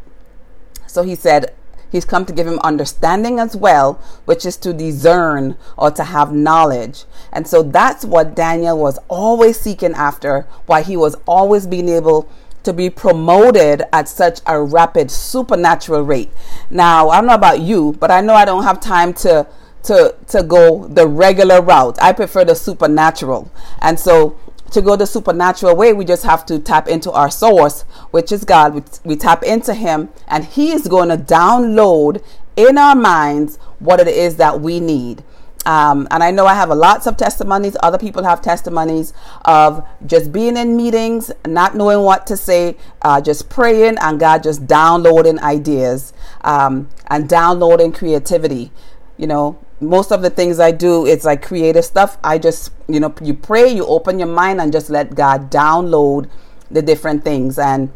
So 0.87 1.03
he 1.03 1.15
said, 1.15 1.53
He's 1.91 2.05
come 2.05 2.25
to 2.25 2.33
give 2.33 2.47
him 2.47 2.59
understanding 2.59 3.39
as 3.39 3.55
well, 3.55 3.99
which 4.25 4.45
is 4.45 4.57
to 4.57 4.73
discern 4.73 5.57
or 5.77 5.91
to 5.91 6.03
have 6.03 6.33
knowledge. 6.33 7.05
And 7.31 7.47
so 7.47 7.63
that's 7.63 8.05
what 8.05 8.35
Daniel 8.35 8.77
was 8.77 8.99
always 9.07 9.59
seeking 9.59 9.93
after, 9.93 10.47
why 10.65 10.81
he 10.81 10.95
was 10.95 11.15
always 11.25 11.67
being 11.67 11.89
able 11.89 12.29
to 12.63 12.73
be 12.73 12.89
promoted 12.89 13.83
at 13.93 14.07
such 14.07 14.41
a 14.45 14.61
rapid 14.61 15.09
supernatural 15.09 16.03
rate. 16.03 16.31
Now, 16.69 17.09
I 17.09 17.17
don't 17.17 17.27
know 17.27 17.33
about 17.33 17.61
you, 17.61 17.95
but 17.99 18.11
I 18.11 18.21
know 18.21 18.33
I 18.33 18.45
don't 18.45 18.63
have 18.63 18.79
time 18.79 19.13
to 19.15 19.47
to 19.81 20.13
to 20.27 20.43
go 20.43 20.87
the 20.87 21.07
regular 21.07 21.61
route. 21.61 21.97
I 22.01 22.11
prefer 22.11 22.43
the 22.43 22.55
supernatural. 22.55 23.49
And 23.81 23.99
so 23.99 24.37
to 24.71 24.81
go 24.81 24.95
the 24.95 25.07
supernatural 25.07 25.75
way, 25.75 25.93
we 25.93 26.05
just 26.05 26.23
have 26.23 26.45
to 26.47 26.59
tap 26.59 26.87
into 26.87 27.11
our 27.11 27.31
source, 27.31 27.81
which 28.11 28.31
is 28.31 28.43
God. 28.43 28.73
We, 28.73 28.83
we 29.03 29.15
tap 29.15 29.43
into 29.43 29.73
Him, 29.73 30.09
and 30.27 30.45
He 30.45 30.71
is 30.71 30.87
going 30.87 31.09
to 31.09 31.17
download 31.17 32.23
in 32.55 32.77
our 32.77 32.95
minds 32.95 33.57
what 33.79 33.99
it 33.99 34.07
is 34.07 34.35
that 34.37 34.59
we 34.61 34.79
need. 34.79 35.23
Um, 35.65 36.07
and 36.09 36.23
I 36.23 36.31
know 36.31 36.45
I 36.45 36.55
have 36.55 36.69
lots 36.69 37.05
of 37.05 37.17
testimonies. 37.17 37.75
Other 37.81 37.97
people 37.97 38.23
have 38.23 38.41
testimonies 38.41 39.13
of 39.45 39.85
just 40.05 40.31
being 40.31 40.57
in 40.57 40.75
meetings, 40.75 41.31
not 41.45 41.75
knowing 41.75 42.01
what 42.03 42.25
to 42.27 42.37
say, 42.37 42.77
uh, 43.01 43.21
just 43.21 43.49
praying, 43.49 43.97
and 44.01 44.19
God 44.19 44.41
just 44.41 44.65
downloading 44.67 45.39
ideas 45.39 46.13
um, 46.41 46.89
and 47.07 47.27
downloading 47.27 47.91
creativity. 47.91 48.71
You 49.17 49.27
know, 49.27 49.59
most 49.81 50.11
of 50.11 50.21
the 50.21 50.29
things 50.29 50.59
I 50.59 50.71
do, 50.71 51.05
it's 51.05 51.25
like 51.25 51.41
creative 51.41 51.85
stuff. 51.85 52.17
I 52.23 52.37
just, 52.37 52.71
you 52.87 52.99
know, 52.99 53.13
you 53.21 53.33
pray, 53.33 53.69
you 53.69 53.85
open 53.85 54.19
your 54.19 54.27
mind, 54.27 54.59
and 54.59 54.71
just 54.71 54.89
let 54.89 55.15
God 55.15 55.49
download 55.49 56.29
the 56.69 56.81
different 56.81 57.23
things. 57.23 57.57
And 57.57 57.91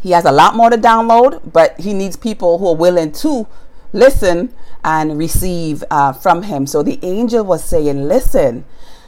He 0.00 0.12
has 0.12 0.24
a 0.24 0.32
lot 0.32 0.56
more 0.56 0.70
to 0.70 0.76
download, 0.76 1.52
but 1.52 1.78
He 1.80 1.92
needs 1.92 2.16
people 2.16 2.58
who 2.58 2.68
are 2.68 2.76
willing 2.76 3.12
to 3.12 3.46
listen 3.92 4.54
and 4.84 5.18
receive 5.18 5.84
uh, 5.90 6.12
from 6.12 6.44
Him. 6.44 6.66
So 6.66 6.82
the 6.82 6.98
angel 7.02 7.44
was 7.44 7.62
saying, 7.62 8.08
Listen, 8.08 8.64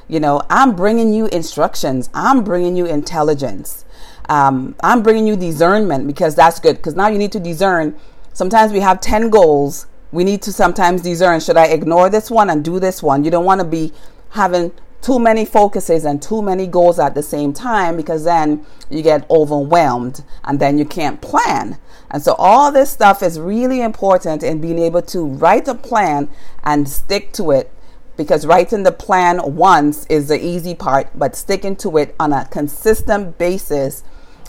you 0.06 0.20
know, 0.20 0.42
I'm 0.50 0.76
bringing 0.76 1.14
you 1.14 1.26
instructions, 1.28 2.11
I'm 2.12 2.44
bringing 2.44 2.76
you 2.76 2.84
intelligence, 2.84 3.87
um, 4.28 4.75
I'm 4.82 5.02
bringing 5.02 5.26
you 5.26 5.37
discernment 5.37 6.06
because 6.06 6.34
that's 6.34 6.61
good. 6.61 6.76
Because 6.76 6.94
now 6.94 7.08
you 7.08 7.18
need 7.18 7.32
to 7.32 7.40
discern. 7.40 7.99
Sometimes 8.34 8.73
we 8.73 8.80
have 8.80 9.00
10 9.00 9.30
goals 9.30 9.87
we 10.14 10.23
need 10.23 10.40
to 10.42 10.52
sometimes 10.52 11.02
discern 11.02 11.40
should 11.40 11.56
I 11.56 11.66
ignore 11.66 12.09
this 12.09 12.30
one 12.30 12.49
and 12.49 12.64
do 12.64 12.78
this 12.78 13.02
one? 13.02 13.25
You 13.25 13.33
don't 13.33 13.44
want 13.44 13.61
to 13.61 13.66
be 13.66 13.92
having 14.30 14.71
too 15.02 15.18
many 15.18 15.44
focuses 15.44 16.04
and 16.04 16.23
too 16.23 16.40
many 16.40 16.68
goals 16.68 17.00
at 17.00 17.16
the 17.16 17.23
same 17.23 17.52
time 17.52 17.97
because 17.97 18.23
then 18.23 18.64
you 18.88 19.02
get 19.02 19.28
overwhelmed 19.28 20.23
and 20.44 20.61
then 20.61 20.78
you 20.78 20.85
can't 20.85 21.21
plan. 21.21 21.78
And 22.12 22.23
so 22.23 22.35
all 22.38 22.71
this 22.71 22.90
stuff 22.90 23.25
is 23.25 23.40
really 23.40 23.83
important 23.83 24.44
in 24.44 24.61
being 24.61 24.78
able 24.78 25.02
to 25.02 25.26
write 25.26 25.66
a 25.66 25.75
plan 25.75 26.30
and 26.62 26.88
stick 26.88 27.33
to 27.33 27.50
it 27.50 27.73
because 28.16 28.47
writing 28.47 28.85
the 28.85 28.92
plan 28.92 29.56
once 29.56 30.06
is 30.06 30.28
the 30.28 30.42
easy 30.42 30.76
part, 30.76 31.09
but 31.18 31.35
sticking 31.35 31.75
to 31.76 31.97
it 31.99 32.14
on 32.21 32.33
a 32.33 32.47
consistent 32.47 33.37
basis 33.37 34.04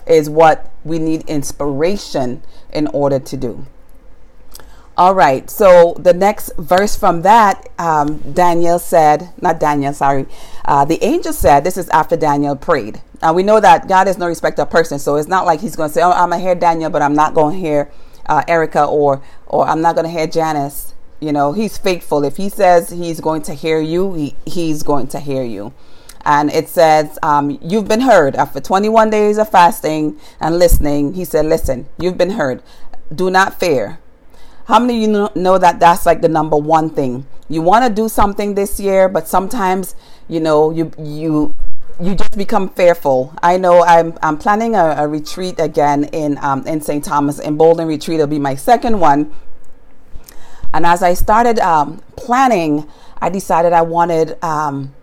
is 0.05 0.29
what 0.29 0.71
we 0.83 0.99
need 0.99 1.27
inspiration 1.27 2.43
in 2.71 2.85
order 2.87 3.17
to 3.17 3.35
do. 3.35 3.65
All 4.97 5.13
right. 5.13 5.49
So 5.49 5.93
the 5.99 6.13
next 6.13 6.51
verse 6.57 6.95
from 6.95 7.23
that, 7.23 7.67
um, 7.77 8.17
Daniel 8.33 8.79
said, 8.79 9.29
not 9.41 9.59
Daniel, 9.59 9.91
sorry. 9.93 10.25
Uh, 10.63 10.85
the 10.85 11.03
angel 11.03 11.33
said, 11.33 11.65
this 11.65 11.75
is 11.75 11.89
after 11.89 12.15
Daniel 12.15 12.55
prayed. 12.55 13.01
Now 13.21 13.33
we 13.33 13.43
know 13.43 13.59
that 13.59 13.89
God 13.89 14.07
is 14.07 14.17
no 14.17 14.27
respecter 14.27 14.61
of 14.61 14.69
person. 14.69 14.97
So 14.97 15.17
it's 15.17 15.27
not 15.27 15.45
like 15.45 15.59
he's 15.59 15.75
going 15.75 15.89
to 15.89 15.93
say, 15.93 16.01
oh, 16.01 16.11
I'm 16.11 16.29
going 16.29 16.39
to 16.39 16.45
hear 16.45 16.55
Daniel, 16.55 16.89
but 16.89 17.01
I'm 17.01 17.13
not 17.13 17.33
going 17.33 17.55
to 17.55 17.59
hear 17.59 17.91
uh, 18.27 18.43
Erica 18.47 18.85
or, 18.85 19.21
or 19.47 19.67
I'm 19.67 19.81
not 19.81 19.95
going 19.95 20.05
to 20.05 20.11
hear 20.11 20.27
Janice. 20.27 20.93
You 21.19 21.33
know, 21.33 21.51
he's 21.51 21.77
faithful. 21.77 22.23
If 22.23 22.37
he 22.37 22.47
says 22.47 22.89
he's 22.89 23.19
going 23.19 23.41
to 23.43 23.53
hear 23.53 23.81
you, 23.81 24.13
he, 24.13 24.35
he's 24.45 24.81
going 24.81 25.07
to 25.07 25.19
hear 25.19 25.43
you. 25.43 25.73
And 26.23 26.49
it 26.51 26.69
says, 26.69 27.19
um, 27.21 27.59
You've 27.61 27.87
been 27.87 28.01
heard. 28.01 28.35
After 28.35 28.59
21 28.61 29.09
days 29.09 29.37
of 29.37 29.49
fasting 29.49 30.19
and 30.39 30.57
listening, 30.57 31.13
he 31.13 31.25
said, 31.25 31.45
Listen, 31.45 31.87
you've 31.99 32.17
been 32.17 32.31
heard. 32.31 32.63
Do 33.13 33.29
not 33.29 33.59
fear 33.59 33.99
how 34.65 34.79
many 34.79 35.05
of 35.05 35.09
you 35.09 35.41
know 35.41 35.57
that 35.57 35.79
that's 35.79 36.05
like 36.05 36.21
the 36.21 36.29
number 36.29 36.57
one 36.57 36.89
thing? 36.89 37.25
You 37.47 37.61
want 37.61 37.85
to 37.85 37.93
do 37.93 38.09
something 38.09 38.55
this 38.55 38.79
year, 38.79 39.07
but 39.07 39.27
sometimes, 39.27 39.95
you 40.27 40.39
know, 40.39 40.71
you 40.71 40.91
you 40.97 41.53
you 42.01 42.15
just 42.15 42.35
become 42.37 42.69
fearful. 42.69 43.33
I 43.43 43.57
know 43.57 43.83
I'm 43.83 44.17
I'm 44.23 44.37
planning 44.37 44.75
a, 44.75 44.95
a 44.97 45.07
retreat 45.07 45.59
again 45.59 46.05
in 46.05 46.37
um, 46.39 46.65
in 46.65 46.81
St. 46.81 47.03
Thomas 47.03 47.39
in 47.39 47.57
Bolden 47.57 47.87
Retreat. 47.87 48.15
It'll 48.15 48.27
be 48.27 48.39
my 48.39 48.55
second 48.55 48.99
one. 48.99 49.31
And 50.73 50.85
as 50.85 51.03
I 51.03 51.13
started 51.13 51.59
um, 51.59 52.01
planning, 52.17 52.89
I 53.21 53.29
decided 53.29 53.71
I 53.71 53.83
wanted 53.83 54.43
um, 54.43 54.93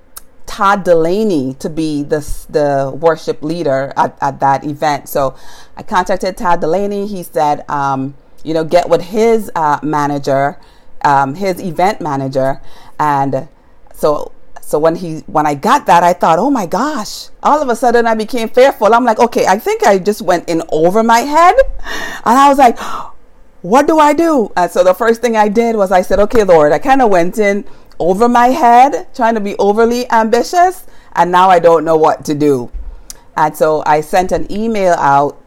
Todd 0.45 0.85
Dulaney 0.85 1.57
to 1.61 1.71
be 1.71 2.03
the 2.03 2.19
the 2.51 2.93
worship 2.95 3.43
leader 3.43 3.93
at, 3.97 4.19
at 4.21 4.41
that 4.41 4.65
event. 4.65 5.09
So 5.09 5.37
I 5.77 5.83
contacted 5.85 6.37
Todd 6.37 6.61
Dulaney. 6.61 7.09
He 7.09 7.23
said 7.23 7.65
um, 7.71 8.17
you 8.45 8.55
know, 8.55 8.65
get 8.65 8.89
with 8.89 9.03
his 9.03 9.51
uh, 9.55 9.79
manager, 9.83 10.59
um, 11.05 11.35
his 11.35 11.61
event 11.61 12.01
manager, 12.01 12.61
and 12.99 13.49
so 13.95 14.33
so 14.61 14.79
when 14.79 14.97
he 14.97 15.19
when 15.27 15.47
I 15.47 15.55
got 15.55 15.87
that, 15.87 16.03
I 16.03 16.13
thought, 16.13 16.39
oh 16.39 16.51
my 16.51 16.67
gosh! 16.67 17.29
All 17.43 17.61
of 17.61 17.69
a 17.69 17.77
sudden, 17.77 18.07
I 18.07 18.15
became 18.15 18.49
fearful. 18.49 18.95
I'm 18.95 19.05
like, 19.05 19.19
okay, 19.19 19.47
I 19.47 19.59
think 19.59 19.85
I 19.85 19.99
just 19.99 20.23
went 20.23 20.49
in 20.49 20.63
over 20.71 21.03
my 21.03 21.21
head, 21.21 21.55
and 22.25 22.39
I 22.39 22.49
was 22.49 22.59
like, 22.59 22.79
what 23.63 23.87
do 23.87 23.99
I 23.99 24.13
do? 24.13 24.51
And 24.57 24.71
so 24.71 24.83
the 24.83 24.95
first 24.95 25.21
thing 25.21 25.37
I 25.37 25.49
did 25.49 25.77
was 25.77 25.93
I 25.93 26.03
said, 26.03 26.19
okay, 26.21 26.45
Lord, 26.45 26.73
I 26.73 26.79
kind 26.79 27.03
of 27.03 27.11
went 27.11 27.39
in 27.39 27.65
over 27.99 28.29
my 28.29 28.49
head, 28.49 29.09
trying 29.15 29.35
to 29.35 29.41
be 29.41 29.57
overly 29.59 30.11
ambitious, 30.11 30.87
and 31.15 31.31
now 31.31 31.49
I 31.49 31.59
don't 31.59 31.85
know 31.85 31.97
what 31.97 32.25
to 32.25 32.35
do. 32.35 32.71
And 33.37 33.57
so 33.57 33.83
I 33.87 34.01
sent 34.01 34.33
an 34.33 34.51
email 34.51 34.95
out 34.95 35.41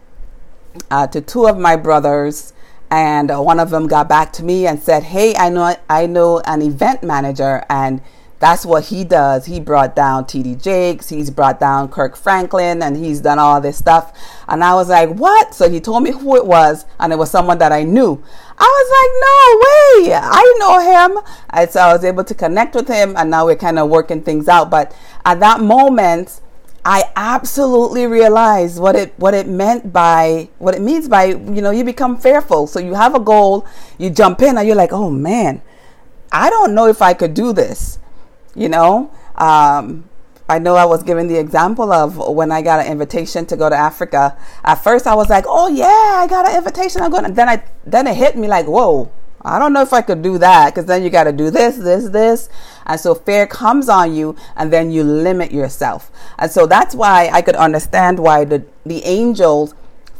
uh, 0.90 1.06
to 1.08 1.20
two 1.20 1.46
of 1.46 1.58
my 1.58 1.76
brothers 1.76 2.52
and 2.90 3.30
uh, 3.30 3.40
one 3.40 3.60
of 3.60 3.70
them 3.70 3.86
got 3.86 4.08
back 4.08 4.32
to 4.34 4.44
me 4.44 4.66
and 4.66 4.80
said, 4.80 5.02
"Hey, 5.04 5.34
I 5.36 5.48
know 5.48 5.76
I 5.88 6.06
know 6.06 6.40
an 6.46 6.62
event 6.62 7.02
manager 7.02 7.64
and 7.68 8.00
that's 8.38 8.66
what 8.66 8.84
he 8.86 9.04
does. 9.04 9.46
He 9.46 9.60
brought 9.60 9.96
down 9.96 10.24
TD 10.24 10.62
Jakes, 10.62 11.08
he's 11.08 11.30
brought 11.30 11.58
down 11.58 11.88
Kirk 11.88 12.16
Franklin, 12.16 12.82
and 12.82 12.96
he's 12.96 13.20
done 13.20 13.38
all 13.38 13.60
this 13.60 13.78
stuff. 13.78 14.12
And 14.46 14.62
I 14.62 14.74
was 14.74 14.88
like, 14.88 15.10
What? 15.10 15.54
So 15.54 15.70
he 15.70 15.80
told 15.80 16.02
me 16.02 16.12
who 16.12 16.36
it 16.36 16.46
was, 16.46 16.84
and 17.00 17.12
it 17.12 17.16
was 17.16 17.30
someone 17.30 17.58
that 17.58 17.72
I 17.72 17.82
knew. 17.82 18.22
I 18.58 18.64
was 18.64 18.88
like, 18.98 20.06
No 20.06 20.10
way, 20.10 20.20
I 20.22 20.56
know 20.58 21.14
him. 21.16 21.24
And 21.50 21.70
so 21.70 21.80
I 21.80 21.92
was 21.92 22.04
able 22.04 22.24
to 22.24 22.34
connect 22.34 22.74
with 22.74 22.88
him, 22.88 23.14
and 23.16 23.30
now 23.30 23.46
we're 23.46 23.56
kind 23.56 23.78
of 23.78 23.88
working 23.88 24.22
things 24.22 24.48
out. 24.48 24.70
But 24.70 24.94
at 25.24 25.40
that 25.40 25.60
moment, 25.60 26.40
I 26.88 27.10
absolutely 27.16 28.06
realized 28.06 28.78
what 28.78 28.94
it 28.94 29.12
what 29.16 29.34
it 29.34 29.48
meant 29.48 29.92
by 29.92 30.48
what 30.58 30.72
it 30.72 30.80
means 30.80 31.08
by 31.08 31.24
you 31.24 31.60
know 31.60 31.72
you 31.72 31.82
become 31.82 32.16
fearful. 32.16 32.68
So 32.68 32.78
you 32.78 32.94
have 32.94 33.16
a 33.16 33.18
goal, 33.18 33.66
you 33.98 34.08
jump 34.08 34.40
in, 34.40 34.56
and 34.56 34.64
you're 34.64 34.76
like, 34.76 34.92
oh 34.92 35.10
man, 35.10 35.62
I 36.30 36.48
don't 36.48 36.76
know 36.76 36.86
if 36.86 37.02
I 37.02 37.12
could 37.12 37.34
do 37.34 37.52
this. 37.52 37.98
You 38.54 38.68
know, 38.68 39.10
um, 39.34 40.08
I 40.48 40.60
know 40.60 40.76
I 40.76 40.84
was 40.84 41.02
giving 41.02 41.26
the 41.26 41.38
example 41.38 41.92
of 41.92 42.18
when 42.18 42.52
I 42.52 42.62
got 42.62 42.78
an 42.78 42.86
invitation 42.86 43.46
to 43.46 43.56
go 43.56 43.68
to 43.68 43.74
Africa. 43.74 44.38
At 44.62 44.76
first, 44.76 45.08
I 45.08 45.16
was 45.16 45.28
like, 45.28 45.44
"Oh 45.48 45.66
yeah, 45.66 46.22
I 46.22 46.28
got 46.30 46.48
an 46.48 46.54
invitation. 46.54 47.02
I'm 47.02 47.10
going." 47.10 47.34
Then 47.34 47.48
I 47.48 47.64
then 47.84 48.06
it 48.06 48.14
hit 48.14 48.36
me 48.36 48.46
like, 48.46 48.66
"Whoa, 48.66 49.10
I 49.42 49.58
don't 49.58 49.72
know 49.72 49.82
if 49.82 49.92
I 49.92 50.02
could 50.02 50.22
do 50.22 50.38
that 50.38 50.74
because 50.74 50.86
then 50.86 51.02
you 51.02 51.10
got 51.10 51.24
to 51.24 51.32
do 51.32 51.50
this, 51.50 51.76
this, 51.76 52.08
this. 52.08 52.48
And 52.86 52.98
so 52.98 53.14
fear 53.14 53.46
comes 53.46 53.88
on 53.88 54.14
you 54.14 54.36
and 54.56 54.72
then 54.72 54.90
you 54.90 55.04
limit 55.04 55.52
yourself. 55.52 56.10
And 56.38 56.50
so 56.50 56.66
that's 56.66 56.94
why 56.94 57.30
I 57.32 57.42
could 57.42 57.56
understand 57.56 58.18
why 58.18 58.44
the, 58.44 58.64
the 58.84 59.04
angels 59.04 59.74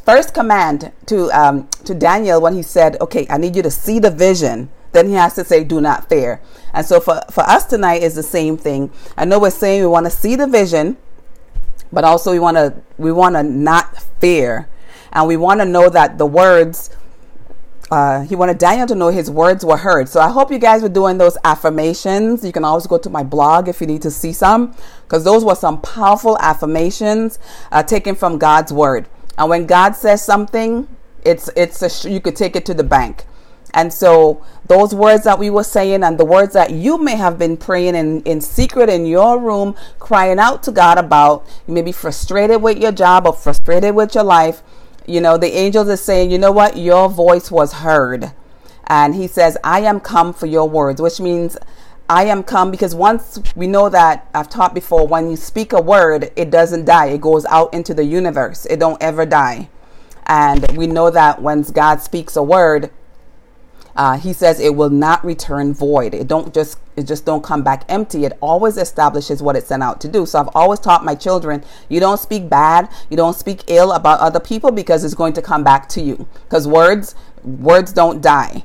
first 0.04 0.32
command 0.32 0.92
to, 1.06 1.30
um, 1.32 1.68
to 1.84 1.94
Daniel 1.94 2.40
when 2.40 2.54
he 2.54 2.62
said, 2.62 2.96
okay, 3.00 3.26
I 3.28 3.38
need 3.38 3.56
you 3.56 3.62
to 3.62 3.70
see 3.70 3.98
the 3.98 4.10
vision. 4.10 4.70
Then 4.92 5.08
he 5.08 5.14
has 5.14 5.34
to 5.34 5.44
say, 5.44 5.64
do 5.64 5.80
not 5.80 6.08
fear. 6.08 6.40
And 6.72 6.86
so 6.86 7.00
for, 7.00 7.20
for 7.30 7.42
us 7.42 7.64
tonight 7.66 8.02
is 8.02 8.14
the 8.14 8.22
same 8.22 8.56
thing. 8.56 8.90
I 9.16 9.24
know 9.24 9.40
we're 9.40 9.50
saying 9.50 9.80
we 9.80 9.88
want 9.88 10.06
to 10.06 10.10
see 10.10 10.36
the 10.36 10.46
vision, 10.46 10.96
but 11.92 12.04
also 12.04 12.30
we 12.32 12.38
want 12.38 12.56
to, 12.56 12.74
we 12.96 13.10
want 13.10 13.34
to 13.34 13.42
not 13.42 14.00
fear. 14.20 14.68
And 15.12 15.26
we 15.26 15.36
want 15.36 15.60
to 15.60 15.66
know 15.66 15.88
that 15.88 16.18
the 16.18 16.26
words, 16.26 16.90
uh, 17.90 18.22
he 18.22 18.34
wanted 18.34 18.58
Daniel 18.58 18.86
to 18.88 18.94
know 18.94 19.08
his 19.08 19.30
words 19.30 19.64
were 19.64 19.76
heard. 19.76 20.08
So 20.08 20.20
I 20.20 20.28
hope 20.28 20.50
you 20.50 20.58
guys 20.58 20.82
were 20.82 20.88
doing 20.88 21.18
those 21.18 21.38
affirmations. 21.44 22.44
You 22.44 22.52
can 22.52 22.64
always 22.64 22.86
go 22.86 22.98
to 22.98 23.10
my 23.10 23.22
blog 23.22 23.68
if 23.68 23.80
you 23.80 23.86
need 23.86 24.02
to 24.02 24.10
see 24.10 24.32
some, 24.32 24.74
because 25.04 25.24
those 25.24 25.44
were 25.44 25.54
some 25.54 25.80
powerful 25.80 26.36
affirmations 26.38 27.38
uh, 27.70 27.82
taken 27.82 28.14
from 28.14 28.38
God's 28.38 28.72
word. 28.72 29.08
And 29.38 29.48
when 29.48 29.66
God 29.66 29.94
says 29.94 30.24
something, 30.24 30.88
it's 31.24 31.48
it's 31.56 31.82
a, 31.82 32.10
you 32.10 32.20
could 32.20 32.36
take 32.36 32.56
it 32.56 32.66
to 32.66 32.74
the 32.74 32.84
bank. 32.84 33.24
And 33.74 33.92
so 33.92 34.42
those 34.66 34.94
words 34.94 35.24
that 35.24 35.38
we 35.38 35.50
were 35.50 35.64
saying 35.64 36.02
and 36.02 36.18
the 36.18 36.24
words 36.24 36.54
that 36.54 36.70
you 36.70 36.96
may 36.96 37.14
have 37.14 37.38
been 37.38 37.56
praying 37.56 37.94
in, 37.94 38.22
in 38.22 38.40
secret 38.40 38.88
in 38.88 39.04
your 39.04 39.38
room, 39.38 39.74
crying 39.98 40.38
out 40.38 40.62
to 40.62 40.72
God 40.72 40.96
about, 40.96 41.44
you 41.68 41.74
may 41.74 41.82
be 41.82 41.92
frustrated 41.92 42.62
with 42.62 42.78
your 42.78 42.92
job 42.92 43.26
or 43.26 43.34
frustrated 43.34 43.94
with 43.94 44.14
your 44.14 44.24
life 44.24 44.62
you 45.06 45.20
know, 45.20 45.36
the 45.38 45.52
angels 45.52 45.88
are 45.88 45.96
saying, 45.96 46.30
you 46.30 46.38
know 46.38 46.52
what? 46.52 46.76
Your 46.76 47.08
voice 47.08 47.50
was 47.50 47.74
heard. 47.74 48.32
And 48.86 49.14
he 49.14 49.26
says, 49.26 49.56
I 49.64 49.80
am 49.80 50.00
come 50.00 50.32
for 50.32 50.46
your 50.46 50.68
words, 50.68 51.00
which 51.00 51.20
means 51.20 51.56
I 52.08 52.24
am 52.24 52.44
come 52.44 52.70
because 52.70 52.94
once 52.94 53.40
we 53.56 53.66
know 53.66 53.88
that 53.88 54.28
I've 54.32 54.48
taught 54.48 54.74
before, 54.74 55.06
when 55.06 55.28
you 55.28 55.36
speak 55.36 55.72
a 55.72 55.80
word, 55.80 56.30
it 56.36 56.50
doesn't 56.50 56.84
die. 56.84 57.06
It 57.06 57.20
goes 57.20 57.44
out 57.46 57.74
into 57.74 57.94
the 57.94 58.04
universe. 58.04 58.64
It 58.66 58.78
don't 58.78 59.02
ever 59.02 59.26
die. 59.26 59.68
And 60.26 60.64
we 60.76 60.86
know 60.86 61.10
that 61.10 61.42
when 61.42 61.62
God 61.62 62.00
speaks 62.00 62.36
a 62.36 62.42
word, 62.42 62.90
uh, 63.96 64.18
he 64.18 64.32
says 64.32 64.60
it 64.60 64.74
will 64.74 64.90
not 64.90 65.24
return 65.24 65.72
void. 65.72 66.14
It 66.14 66.26
don't 66.26 66.52
just 66.52 66.78
it 66.96 67.06
just 67.06 67.24
don't 67.24 67.42
come 67.42 67.62
back 67.62 67.84
empty. 67.88 68.24
It 68.24 68.36
always 68.40 68.76
establishes 68.76 69.42
what 69.42 69.56
it's 69.56 69.68
sent 69.68 69.82
out 69.82 70.00
to 70.02 70.08
do. 70.08 70.26
So 70.26 70.40
I've 70.40 70.48
always 70.54 70.80
taught 70.80 71.04
my 71.04 71.14
children, 71.14 71.64
you 71.88 72.00
don't 72.00 72.18
speak 72.18 72.48
bad, 72.48 72.90
you 73.10 73.16
don't 73.16 73.36
speak 73.36 73.64
ill 73.68 73.92
about 73.92 74.20
other 74.20 74.40
people 74.40 74.70
because 74.70 75.04
it's 75.04 75.14
going 75.14 75.32
to 75.34 75.42
come 75.42 75.64
back 75.64 75.88
to 75.90 76.00
you. 76.00 76.28
Because 76.44 76.68
words 76.68 77.14
words 77.42 77.92
don't 77.92 78.20
die. 78.20 78.64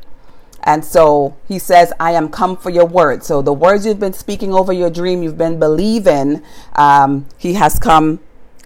And 0.63 0.85
so 0.85 1.35
he 1.47 1.57
says, 1.57 1.91
I 1.99 2.11
am 2.11 2.29
come 2.29 2.55
for 2.55 2.69
your 2.69 2.85
word. 2.85 3.23
So 3.23 3.41
the 3.41 3.53
words 3.53 3.85
you've 3.85 3.99
been 3.99 4.13
speaking 4.13 4.53
over 4.53 4.71
your 4.71 4.91
dream, 4.91 5.23
you've 5.23 5.37
been 5.37 5.57
believing, 5.57 6.43
um, 6.75 7.25
he 7.37 7.53
has 7.53 7.79
come 7.79 8.19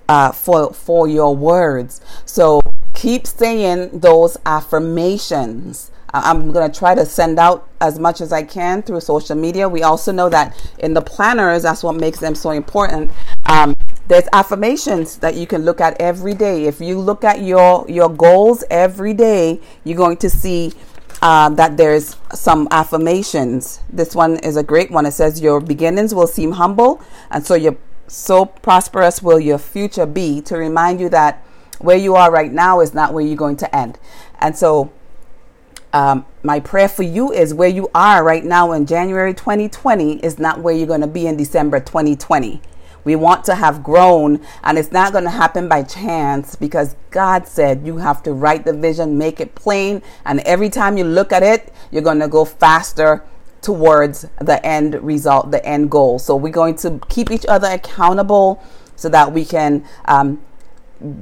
uh, 0.09 0.31
for 0.31 0.73
for 0.73 1.07
your 1.07 1.35
words. 1.35 2.01
So 2.25 2.61
keep 2.93 3.27
saying 3.27 3.99
those 3.99 4.37
affirmations. 4.45 5.91
I'm 6.23 6.51
going 6.51 6.71
to 6.71 6.79
try 6.79 6.95
to 6.95 7.05
send 7.05 7.39
out 7.39 7.69
as 7.81 7.99
much 7.99 8.21
as 8.21 8.31
I 8.31 8.43
can 8.43 8.81
through 8.81 9.01
social 9.01 9.35
media. 9.35 9.67
We 9.67 9.83
also 9.83 10.11
know 10.11 10.29
that 10.29 10.55
in 10.79 10.93
the 10.93 11.01
planners, 11.01 11.63
that's 11.63 11.83
what 11.83 11.95
makes 11.95 12.19
them 12.19 12.35
so 12.35 12.51
important. 12.51 13.11
Um, 13.45 13.75
there's 14.07 14.27
affirmations 14.31 15.17
that 15.17 15.35
you 15.35 15.47
can 15.47 15.65
look 15.65 15.81
at 15.81 15.99
every 15.99 16.33
day. 16.33 16.65
If 16.65 16.79
you 16.79 16.99
look 16.99 17.23
at 17.23 17.41
your 17.41 17.85
your 17.89 18.09
goals 18.09 18.63
every 18.69 19.13
day, 19.13 19.59
you're 19.83 19.97
going 19.97 20.17
to 20.17 20.29
see 20.29 20.73
uh, 21.21 21.49
that 21.49 21.75
there's 21.75 22.15
some 22.33 22.67
affirmations. 22.71 23.81
This 23.89 24.15
one 24.15 24.37
is 24.37 24.57
a 24.57 24.63
great 24.63 24.91
one. 24.91 25.05
It 25.05 25.13
says, 25.13 25.41
"Your 25.41 25.59
beginnings 25.59 26.13
will 26.13 26.27
seem 26.27 26.53
humble, 26.53 27.01
and 27.31 27.45
so 27.45 27.55
you're 27.55 27.77
so 28.07 28.45
prosperous 28.45 29.21
will 29.21 29.39
your 29.39 29.57
future 29.57 30.05
be." 30.05 30.39
To 30.41 30.55
remind 30.55 30.99
you 30.99 31.09
that 31.09 31.43
where 31.79 31.97
you 31.97 32.15
are 32.15 32.31
right 32.31 32.51
now 32.53 32.79
is 32.79 32.93
not 32.93 33.13
where 33.13 33.25
you're 33.25 33.35
going 33.35 33.57
to 33.57 33.75
end. 33.75 33.97
And 34.39 34.55
so 34.55 34.91
um, 35.95 36.25
my 36.43 36.59
prayer 36.59 36.89
for 36.89 37.03
you 37.03 37.31
is 37.31 37.53
where 37.53 37.69
you 37.69 37.89
are 37.95 38.21
right 38.21 38.43
now 38.43 38.73
in 38.73 38.85
January 38.85 39.33
2020 39.33 40.17
is 40.17 40.37
not 40.37 40.59
where 40.59 40.75
you're 40.75 40.85
going 40.85 40.99
to 40.99 41.07
be 41.07 41.25
in 41.25 41.37
December 41.37 41.79
2020. 41.79 42.61
We 43.05 43.15
want 43.15 43.45
to 43.45 43.55
have 43.55 43.81
grown, 43.81 44.45
and 44.61 44.77
it's 44.77 44.91
not 44.91 45.13
going 45.13 45.23
to 45.23 45.29
happen 45.29 45.69
by 45.69 45.83
chance 45.83 46.57
because 46.57 46.97
God 47.11 47.47
said 47.47 47.87
you 47.87 47.95
have 47.95 48.21
to 48.23 48.33
write 48.33 48.65
the 48.65 48.73
vision, 48.73 49.17
make 49.17 49.39
it 49.39 49.55
plain, 49.55 50.01
and 50.25 50.41
every 50.41 50.69
time 50.69 50.97
you 50.97 51.05
look 51.05 51.31
at 51.31 51.43
it, 51.43 51.71
you're 51.91 52.01
going 52.01 52.19
to 52.19 52.27
go 52.27 52.43
faster 52.43 53.23
towards 53.61 54.25
the 54.41 54.63
end 54.65 55.01
result, 55.01 55.51
the 55.51 55.65
end 55.65 55.89
goal. 55.89 56.19
So 56.19 56.35
we're 56.35 56.51
going 56.51 56.75
to 56.77 56.99
keep 57.07 57.31
each 57.31 57.45
other 57.45 57.69
accountable 57.69 58.61
so 58.97 59.07
that 59.07 59.31
we 59.31 59.45
can 59.45 59.85
um, 60.05 60.41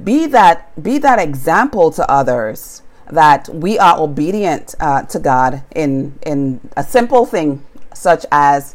be 0.02 0.26
that 0.26 0.82
be 0.82 0.98
that 0.98 1.20
example 1.20 1.92
to 1.92 2.10
others 2.10 2.82
that 3.10 3.48
we 3.48 3.78
are 3.78 3.98
obedient 3.98 4.74
uh, 4.80 5.02
to 5.02 5.18
God 5.18 5.62
in 5.74 6.18
in 6.24 6.60
a 6.76 6.84
simple 6.84 7.26
thing 7.26 7.64
such 7.94 8.26
as 8.32 8.74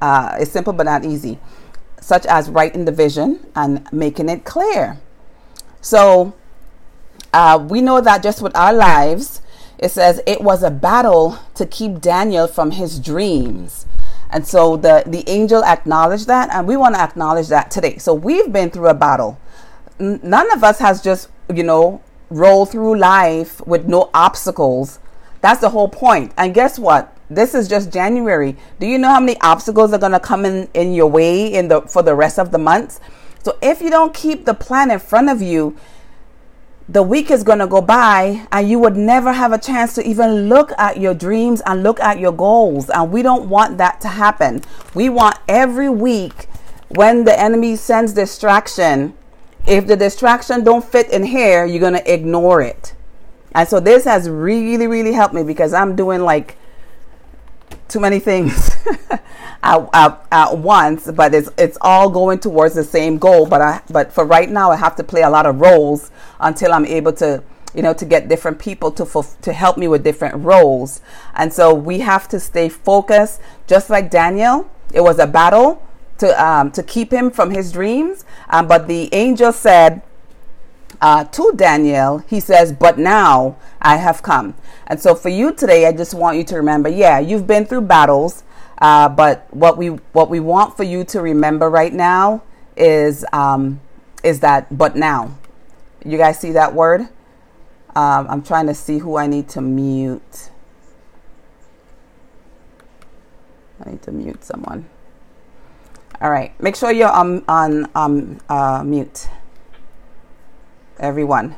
uh, 0.00 0.36
it's 0.38 0.50
simple 0.50 0.72
but 0.72 0.86
not 0.86 1.04
easy, 1.04 1.38
such 2.00 2.26
as 2.26 2.48
writing 2.50 2.84
the 2.84 2.92
vision 2.92 3.46
and 3.54 3.86
making 3.92 4.28
it 4.28 4.44
clear. 4.44 4.98
So 5.80 6.34
uh, 7.32 7.64
we 7.68 7.80
know 7.82 8.00
that 8.00 8.22
just 8.22 8.40
with 8.40 8.56
our 8.56 8.72
lives, 8.72 9.42
it 9.78 9.90
says 9.90 10.20
it 10.26 10.40
was 10.40 10.62
a 10.62 10.70
battle 10.70 11.38
to 11.54 11.66
keep 11.66 12.00
Daniel 12.00 12.46
from 12.46 12.72
his 12.72 12.98
dreams. 12.98 13.86
And 14.30 14.46
so 14.46 14.76
the, 14.76 15.04
the 15.06 15.28
angel 15.28 15.64
acknowledged 15.64 16.26
that, 16.26 16.50
and 16.50 16.66
we 16.66 16.76
want 16.76 16.94
to 16.96 17.00
acknowledge 17.00 17.48
that 17.48 17.70
today. 17.70 17.98
So 17.98 18.14
we've 18.14 18.50
been 18.52 18.70
through 18.70 18.88
a 18.88 18.94
battle. 18.94 19.38
N- 20.00 20.20
none 20.22 20.50
of 20.52 20.64
us 20.64 20.78
has 20.80 21.02
just, 21.02 21.28
you 21.52 21.62
know, 21.62 22.02
roll 22.34 22.66
through 22.66 22.98
life 22.98 23.64
with 23.66 23.86
no 23.86 24.10
obstacles. 24.12 24.98
That's 25.40 25.60
the 25.60 25.70
whole 25.70 25.88
point. 25.88 26.32
And 26.36 26.52
guess 26.52 26.78
what? 26.78 27.16
This 27.30 27.54
is 27.54 27.68
just 27.68 27.92
January. 27.92 28.56
Do 28.80 28.86
you 28.86 28.98
know 28.98 29.08
how 29.08 29.20
many 29.20 29.40
obstacles 29.40 29.92
are 29.92 29.98
going 29.98 30.12
to 30.12 30.20
come 30.20 30.44
in 30.44 30.68
in 30.74 30.92
your 30.92 31.06
way 31.06 31.52
in 31.52 31.68
the 31.68 31.82
for 31.82 32.02
the 32.02 32.14
rest 32.14 32.38
of 32.38 32.50
the 32.50 32.58
months? 32.58 33.00
So 33.42 33.56
if 33.62 33.80
you 33.80 33.90
don't 33.90 34.12
keep 34.12 34.46
the 34.46 34.54
plan 34.54 34.90
in 34.90 34.98
front 34.98 35.30
of 35.30 35.40
you, 35.40 35.76
the 36.88 37.02
week 37.02 37.30
is 37.30 37.44
going 37.44 37.60
to 37.60 37.66
go 37.66 37.80
by 37.80 38.46
and 38.52 38.68
you 38.68 38.78
would 38.78 38.96
never 38.96 39.32
have 39.32 39.52
a 39.52 39.58
chance 39.58 39.94
to 39.94 40.06
even 40.06 40.48
look 40.48 40.72
at 40.76 40.98
your 40.98 41.14
dreams 41.14 41.62
and 41.64 41.82
look 41.82 42.00
at 42.00 42.18
your 42.18 42.32
goals. 42.32 42.90
And 42.90 43.10
we 43.10 43.22
don't 43.22 43.48
want 43.48 43.78
that 43.78 44.00
to 44.02 44.08
happen. 44.08 44.62
We 44.92 45.08
want 45.08 45.38
every 45.48 45.88
week 45.88 46.48
when 46.88 47.24
the 47.24 47.38
enemy 47.38 47.76
sends 47.76 48.12
distraction 48.12 49.14
if 49.66 49.86
the 49.86 49.96
distraction 49.96 50.64
don't 50.64 50.84
fit 50.84 51.10
in 51.10 51.24
here, 51.24 51.64
you're 51.64 51.80
going 51.80 51.94
to 51.94 52.12
ignore 52.12 52.60
it. 52.60 52.94
And 53.52 53.68
so 53.68 53.80
this 53.80 54.04
has 54.04 54.28
really, 54.28 54.86
really 54.86 55.12
helped 55.12 55.34
me 55.34 55.42
because 55.42 55.72
I'm 55.72 55.94
doing 55.94 56.20
like 56.20 56.56
too 57.88 58.00
many 58.00 58.18
things 58.18 58.70
at, 59.62 59.88
at, 59.92 60.26
at, 60.32 60.58
once, 60.58 61.10
but 61.12 61.34
it's 61.34 61.48
it's 61.56 61.78
all 61.80 62.10
going 62.10 62.40
towards 62.40 62.74
the 62.74 62.84
same 62.84 63.18
goal. 63.18 63.46
But 63.46 63.62
I 63.62 63.80
but 63.90 64.12
for 64.12 64.24
right 64.24 64.50
now, 64.50 64.70
I 64.70 64.76
have 64.76 64.96
to 64.96 65.04
play 65.04 65.22
a 65.22 65.30
lot 65.30 65.46
of 65.46 65.60
roles 65.60 66.10
until 66.40 66.72
I'm 66.72 66.84
able 66.84 67.12
to 67.14 67.42
you 67.74 67.82
know 67.82 67.94
to 67.94 68.04
get 68.04 68.28
different 68.28 68.58
people 68.58 68.90
to 68.92 69.24
to 69.42 69.52
help 69.52 69.78
me 69.78 69.86
with 69.86 70.02
different 70.02 70.44
roles. 70.44 71.00
And 71.34 71.52
so 71.52 71.72
we 71.72 72.00
have 72.00 72.28
to 72.28 72.40
stay 72.40 72.68
focused, 72.68 73.40
just 73.68 73.88
like 73.88 74.10
Daniel. 74.10 74.68
It 74.92 75.00
was 75.00 75.18
a 75.18 75.26
battle, 75.26 75.82
to 76.18 76.44
um, 76.44 76.70
to 76.72 76.82
keep 76.82 77.12
him 77.12 77.30
from 77.30 77.50
his 77.50 77.72
dreams. 77.72 78.24
Um, 78.54 78.68
but 78.68 78.86
the 78.86 79.12
angel 79.12 79.50
said 79.50 80.00
uh, 81.00 81.24
to 81.24 81.52
Daniel, 81.56 82.18
he 82.18 82.38
says, 82.38 82.72
"But 82.72 82.98
now 82.98 83.56
I 83.82 83.96
have 83.96 84.22
come." 84.22 84.54
And 84.86 85.00
so 85.00 85.16
for 85.16 85.28
you 85.28 85.52
today, 85.52 85.88
I 85.88 85.92
just 85.92 86.14
want 86.14 86.38
you 86.38 86.44
to 86.44 86.56
remember, 86.56 86.88
yeah, 86.88 87.18
you've 87.18 87.48
been 87.48 87.66
through 87.66 87.80
battles, 87.80 88.44
uh, 88.78 89.08
but 89.08 89.52
what 89.52 89.76
we 89.76 89.88
what 89.88 90.30
we 90.30 90.38
want 90.38 90.76
for 90.76 90.84
you 90.84 91.02
to 91.02 91.20
remember 91.20 91.68
right 91.68 91.92
now 91.92 92.44
is 92.76 93.24
um, 93.32 93.80
is 94.22 94.38
that 94.40 94.78
but 94.78 94.94
now. 94.94 95.36
You 96.04 96.16
guys 96.16 96.38
see 96.38 96.52
that 96.52 96.74
word? 96.74 97.00
Um, 97.96 98.28
I'm 98.30 98.42
trying 98.42 98.68
to 98.68 98.74
see 98.74 98.98
who 98.98 99.16
I 99.16 99.26
need 99.26 99.48
to 99.48 99.60
mute. 99.60 100.50
I 103.84 103.90
need 103.90 104.02
to 104.02 104.12
mute 104.12 104.44
someone. 104.44 104.88
All 106.24 106.30
right, 106.30 106.58
make 106.58 106.74
sure 106.74 106.90
you're 106.90 107.14
um, 107.14 107.44
on 107.48 107.86
um, 107.94 108.38
uh, 108.48 108.82
mute. 108.82 109.28
Everyone. 110.98 111.54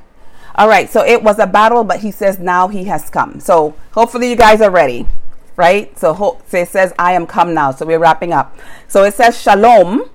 All 0.57 0.67
right, 0.67 0.91
so 0.91 1.05
it 1.05 1.23
was 1.23 1.39
a 1.39 1.47
battle, 1.47 1.85
but 1.85 2.01
he 2.01 2.11
says 2.11 2.41
now 2.41 2.67
he 2.67 2.83
has 2.87 3.09
come. 3.09 3.39
So 3.39 3.77
hopefully 3.93 4.29
you 4.29 4.35
guys 4.35 4.61
are 4.61 4.71
ready, 4.73 5.07
right? 5.55 5.97
So, 5.97 6.15
ho- 6.15 6.43
so 6.49 6.59
it 6.59 6.69
says, 6.69 6.93
I 6.99 7.13
am 7.13 7.29
come 7.29 7.55
now. 7.55 7.71
So 7.71 7.87
we're 7.87 8.01
wrapping 8.01 8.33
up. 8.33 8.59
So 8.89 9.05
it 9.05 9.15
says, 9.15 9.41
Shalom. 9.41 10.11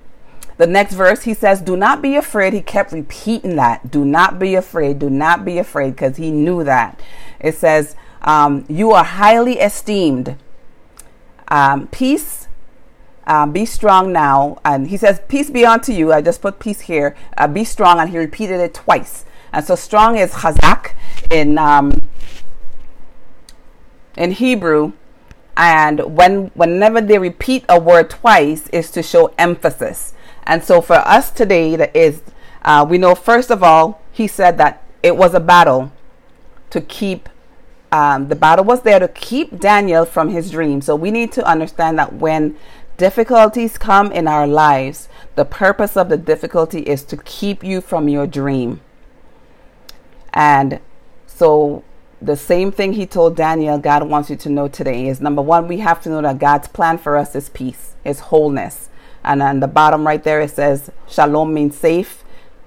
The 0.58 0.66
next 0.66 0.92
verse, 0.92 1.22
he 1.22 1.32
says, 1.32 1.62
Do 1.62 1.74
not 1.74 2.02
be 2.02 2.16
afraid. 2.16 2.52
He 2.52 2.60
kept 2.60 2.92
repeating 2.92 3.56
that. 3.56 3.90
Do 3.90 4.04
not 4.04 4.38
be 4.38 4.54
afraid. 4.54 4.98
Do 4.98 5.08
not 5.08 5.46
be 5.46 5.56
afraid 5.56 5.92
because 5.92 6.18
he 6.18 6.30
knew 6.30 6.62
that. 6.62 7.00
It 7.40 7.54
says, 7.54 7.96
um, 8.20 8.66
You 8.68 8.92
are 8.92 9.02
highly 9.02 9.60
esteemed. 9.60 10.36
Um, 11.48 11.86
peace, 11.86 12.41
um, 13.26 13.52
be 13.52 13.64
strong 13.64 14.12
now. 14.12 14.58
And 14.64 14.88
he 14.88 14.96
says, 14.96 15.20
Peace 15.28 15.50
be 15.50 15.64
unto 15.64 15.92
you. 15.92 16.12
I 16.12 16.22
just 16.22 16.42
put 16.42 16.58
peace 16.58 16.82
here. 16.82 17.16
Uh, 17.36 17.48
be 17.48 17.64
strong. 17.64 17.98
And 17.98 18.10
he 18.10 18.18
repeated 18.18 18.60
it 18.60 18.74
twice. 18.74 19.24
And 19.52 19.64
so 19.64 19.74
strong 19.74 20.16
is 20.16 20.32
chazak 20.32 20.92
in, 21.30 21.58
um, 21.58 21.98
in 24.16 24.32
Hebrew. 24.32 24.92
And 25.56 26.16
when 26.16 26.46
whenever 26.54 27.00
they 27.00 27.18
repeat 27.18 27.64
a 27.68 27.78
word 27.78 28.08
twice 28.08 28.68
is 28.68 28.90
to 28.92 29.02
show 29.02 29.34
emphasis. 29.38 30.14
And 30.44 30.64
so 30.64 30.80
for 30.80 30.96
us 30.96 31.30
today, 31.30 31.76
that 31.76 31.94
is, 31.94 32.22
uh, 32.62 32.86
we 32.88 32.98
know 32.98 33.14
first 33.14 33.50
of 33.50 33.62
all, 33.62 34.00
he 34.10 34.26
said 34.26 34.58
that 34.58 34.82
it 35.02 35.16
was 35.16 35.34
a 35.34 35.40
battle 35.40 35.92
to 36.70 36.80
keep. 36.80 37.28
Um, 37.90 38.28
the 38.28 38.36
battle 38.36 38.64
was 38.64 38.82
there 38.82 38.98
to 38.98 39.08
keep 39.08 39.60
Daniel 39.60 40.06
from 40.06 40.30
his 40.30 40.50
dream. 40.50 40.80
So 40.80 40.96
we 40.96 41.10
need 41.10 41.30
to 41.32 41.46
understand 41.46 41.98
that 41.98 42.14
when 42.14 42.56
difficulties 43.02 43.78
come 43.78 44.12
in 44.12 44.28
our 44.28 44.46
lives, 44.46 45.08
the 45.34 45.44
purpose 45.44 45.96
of 45.96 46.08
the 46.08 46.16
difficulty 46.16 46.82
is 46.82 47.02
to 47.02 47.16
keep 47.16 47.64
you 47.64 47.80
from 47.80 48.08
your 48.08 48.28
dream. 48.28 48.80
And 50.32 50.78
so 51.26 51.82
the 52.20 52.36
same 52.36 52.70
thing 52.70 52.92
he 52.92 53.04
told 53.04 53.34
Daniel, 53.34 53.76
God 53.76 54.04
wants 54.04 54.30
you 54.30 54.36
to 54.36 54.48
know 54.48 54.68
today 54.68 55.08
is 55.08 55.20
number 55.20 55.42
one, 55.42 55.66
we 55.66 55.78
have 55.78 56.00
to 56.02 56.10
know 56.10 56.22
that 56.22 56.38
God's 56.38 56.68
plan 56.68 56.96
for 56.96 57.16
us 57.16 57.34
is 57.34 57.48
peace, 57.48 57.96
is 58.04 58.20
wholeness. 58.30 58.88
And 59.24 59.42
on 59.42 59.58
the 59.58 59.66
bottom 59.66 60.06
right 60.06 60.22
there, 60.22 60.40
it 60.40 60.52
says 60.52 60.92
shalom 61.08 61.52
means 61.52 61.76
safe, 61.76 62.22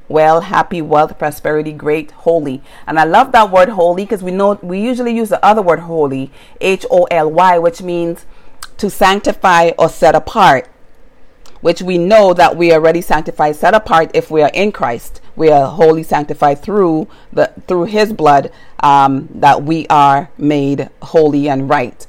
well, 0.10 0.42
happy, 0.42 0.82
wealth, 0.82 1.18
prosperity, 1.18 1.72
great, 1.72 2.12
holy. 2.12 2.62
And 2.86 3.00
I 3.00 3.06
love 3.06 3.32
that 3.32 3.52
word 3.52 3.70
holy 3.70 4.04
because 4.04 4.22
we 4.22 4.32
know 4.32 4.60
we 4.62 4.82
usually 4.82 5.16
use 5.16 5.30
the 5.30 5.44
other 5.44 5.62
word 5.62 5.80
holy, 5.80 6.30
H 6.60 6.86
O 6.92 7.06
L 7.06 7.32
Y, 7.32 7.58
which 7.58 7.82
means 7.82 8.26
to 8.78 8.90
sanctify 8.90 9.72
or 9.78 9.90
set 9.90 10.16
apart, 10.16 10.68
which 11.62 11.82
we 11.82 11.98
know 11.98 12.34
that 12.34 12.56
we 12.56 12.72
are 12.72 12.76
already 12.76 13.02
sanctified, 13.02 13.56
set 13.56 13.74
apart 13.74 14.12
if 14.14 14.30
we 14.30 14.42
are 14.42 14.52
in 14.54 14.72
Christ. 14.72 15.22
We 15.36 15.50
are 15.50 15.68
wholly 15.68 16.04
sanctified 16.04 16.62
through 16.62 17.08
the 17.34 17.52
through 17.68 17.86
His 17.86 18.14
blood 18.14 18.52
um, 18.82 19.30
that 19.34 19.64
we 19.64 19.88
are 19.88 20.30
made 20.38 20.90
holy 21.02 21.50
and 21.50 21.70
right. 21.70 22.06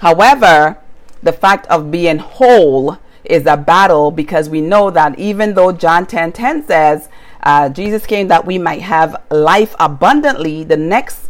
However, 0.00 0.78
the 1.22 1.32
fact 1.32 1.66
of 1.66 1.90
being 1.90 2.18
whole 2.18 2.98
is 3.24 3.46
a 3.46 3.56
battle 3.56 4.10
because 4.10 4.48
we 4.48 4.60
know 4.60 4.90
that 4.90 5.18
even 5.18 5.54
though 5.54 5.72
John 5.72 6.06
10 6.06 6.32
10 6.32 6.66
says 6.66 7.08
uh, 7.42 7.68
Jesus 7.68 8.06
came 8.06 8.28
that 8.28 8.46
we 8.46 8.58
might 8.58 8.82
have 8.82 9.22
life 9.30 9.74
abundantly, 9.78 10.64
the 10.64 10.76
next 10.76 11.28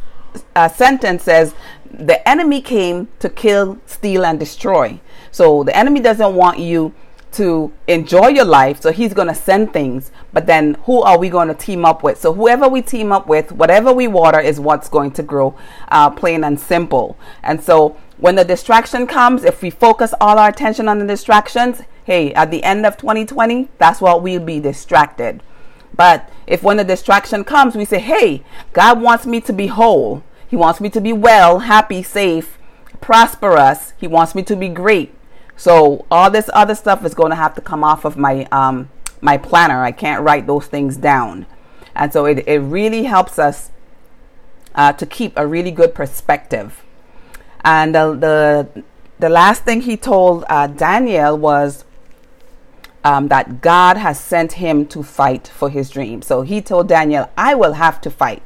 uh, 0.54 0.68
sentence 0.68 1.24
says 1.24 1.54
the 1.90 2.26
enemy 2.28 2.60
came 2.60 3.08
to 3.18 3.28
kill, 3.28 3.78
steal, 3.86 4.24
and 4.24 4.38
destroy. 4.38 5.00
So 5.30 5.64
the 5.64 5.76
enemy 5.76 6.00
doesn't 6.00 6.34
want 6.34 6.58
you 6.58 6.94
to 7.32 7.72
enjoy 7.86 8.28
your 8.28 8.44
life. 8.44 8.80
So 8.80 8.90
he's 8.90 9.14
going 9.14 9.28
to 9.28 9.34
send 9.34 9.72
things. 9.72 10.10
But 10.32 10.46
then 10.46 10.74
who 10.84 11.02
are 11.02 11.18
we 11.18 11.28
going 11.28 11.48
to 11.48 11.54
team 11.54 11.84
up 11.84 12.02
with? 12.02 12.18
So 12.18 12.32
whoever 12.32 12.68
we 12.68 12.82
team 12.82 13.12
up 13.12 13.26
with, 13.26 13.52
whatever 13.52 13.92
we 13.92 14.08
water 14.08 14.40
is 14.40 14.58
what's 14.58 14.88
going 14.88 15.12
to 15.12 15.22
grow, 15.22 15.56
uh, 15.88 16.10
plain 16.10 16.44
and 16.44 16.58
simple. 16.58 17.16
And 17.42 17.62
so 17.62 17.96
when 18.16 18.34
the 18.34 18.44
distraction 18.44 19.06
comes, 19.06 19.44
if 19.44 19.62
we 19.62 19.70
focus 19.70 20.14
all 20.20 20.38
our 20.38 20.48
attention 20.48 20.88
on 20.88 20.98
the 20.98 21.06
distractions, 21.06 21.82
hey, 22.04 22.32
at 22.34 22.50
the 22.50 22.64
end 22.64 22.86
of 22.86 22.96
2020, 22.96 23.68
that's 23.78 24.00
what 24.00 24.22
we'll 24.22 24.40
be 24.40 24.60
distracted. 24.60 25.42
But 25.94 26.28
if 26.48 26.62
when 26.62 26.78
the 26.78 26.84
distraction 26.84 27.44
comes, 27.44 27.76
we 27.76 27.84
say, 27.84 27.98
hey, 27.98 28.42
God 28.72 29.02
wants 29.02 29.26
me 29.26 29.40
to 29.42 29.52
be 29.52 29.66
whole. 29.66 30.24
He 30.48 30.56
wants 30.56 30.80
me 30.80 30.88
to 30.90 31.00
be 31.00 31.12
well, 31.12 31.60
happy, 31.60 32.02
safe, 32.02 32.58
prosperous. 33.02 33.92
He 33.98 34.06
wants 34.08 34.34
me 34.34 34.42
to 34.44 34.56
be 34.56 34.68
great. 34.68 35.14
So 35.56 36.06
all 36.10 36.30
this 36.30 36.48
other 36.54 36.74
stuff 36.74 37.04
is 37.04 37.12
going 37.12 37.30
to 37.30 37.36
have 37.36 37.54
to 37.56 37.60
come 37.60 37.84
off 37.84 38.06
of 38.06 38.16
my 38.16 38.46
um, 38.50 38.88
my 39.20 39.36
planner. 39.36 39.82
I 39.82 39.92
can't 39.92 40.22
write 40.22 40.46
those 40.46 40.66
things 40.66 40.96
down, 40.96 41.46
and 41.94 42.12
so 42.12 42.24
it 42.24 42.46
it 42.46 42.60
really 42.60 43.04
helps 43.04 43.38
us 43.38 43.70
uh, 44.74 44.92
to 44.94 45.04
keep 45.04 45.36
a 45.36 45.46
really 45.46 45.72
good 45.72 45.94
perspective. 45.94 46.82
And 47.62 47.94
the 47.94 48.14
the, 48.14 48.84
the 49.18 49.28
last 49.28 49.64
thing 49.64 49.82
he 49.82 49.96
told 49.96 50.44
uh, 50.48 50.68
Daniel 50.68 51.36
was 51.36 51.84
um, 53.08 53.28
that 53.28 53.62
God 53.62 53.96
has 53.96 54.20
sent 54.20 54.52
him 54.52 54.86
to 54.86 55.02
fight 55.02 55.48
for 55.48 55.70
his 55.70 55.88
dream. 55.88 56.20
So 56.20 56.42
he 56.42 56.60
told 56.60 56.88
Daniel, 56.88 57.30
"I 57.36 57.54
will 57.54 57.74
have 57.74 58.00
to 58.02 58.10
fight." 58.10 58.42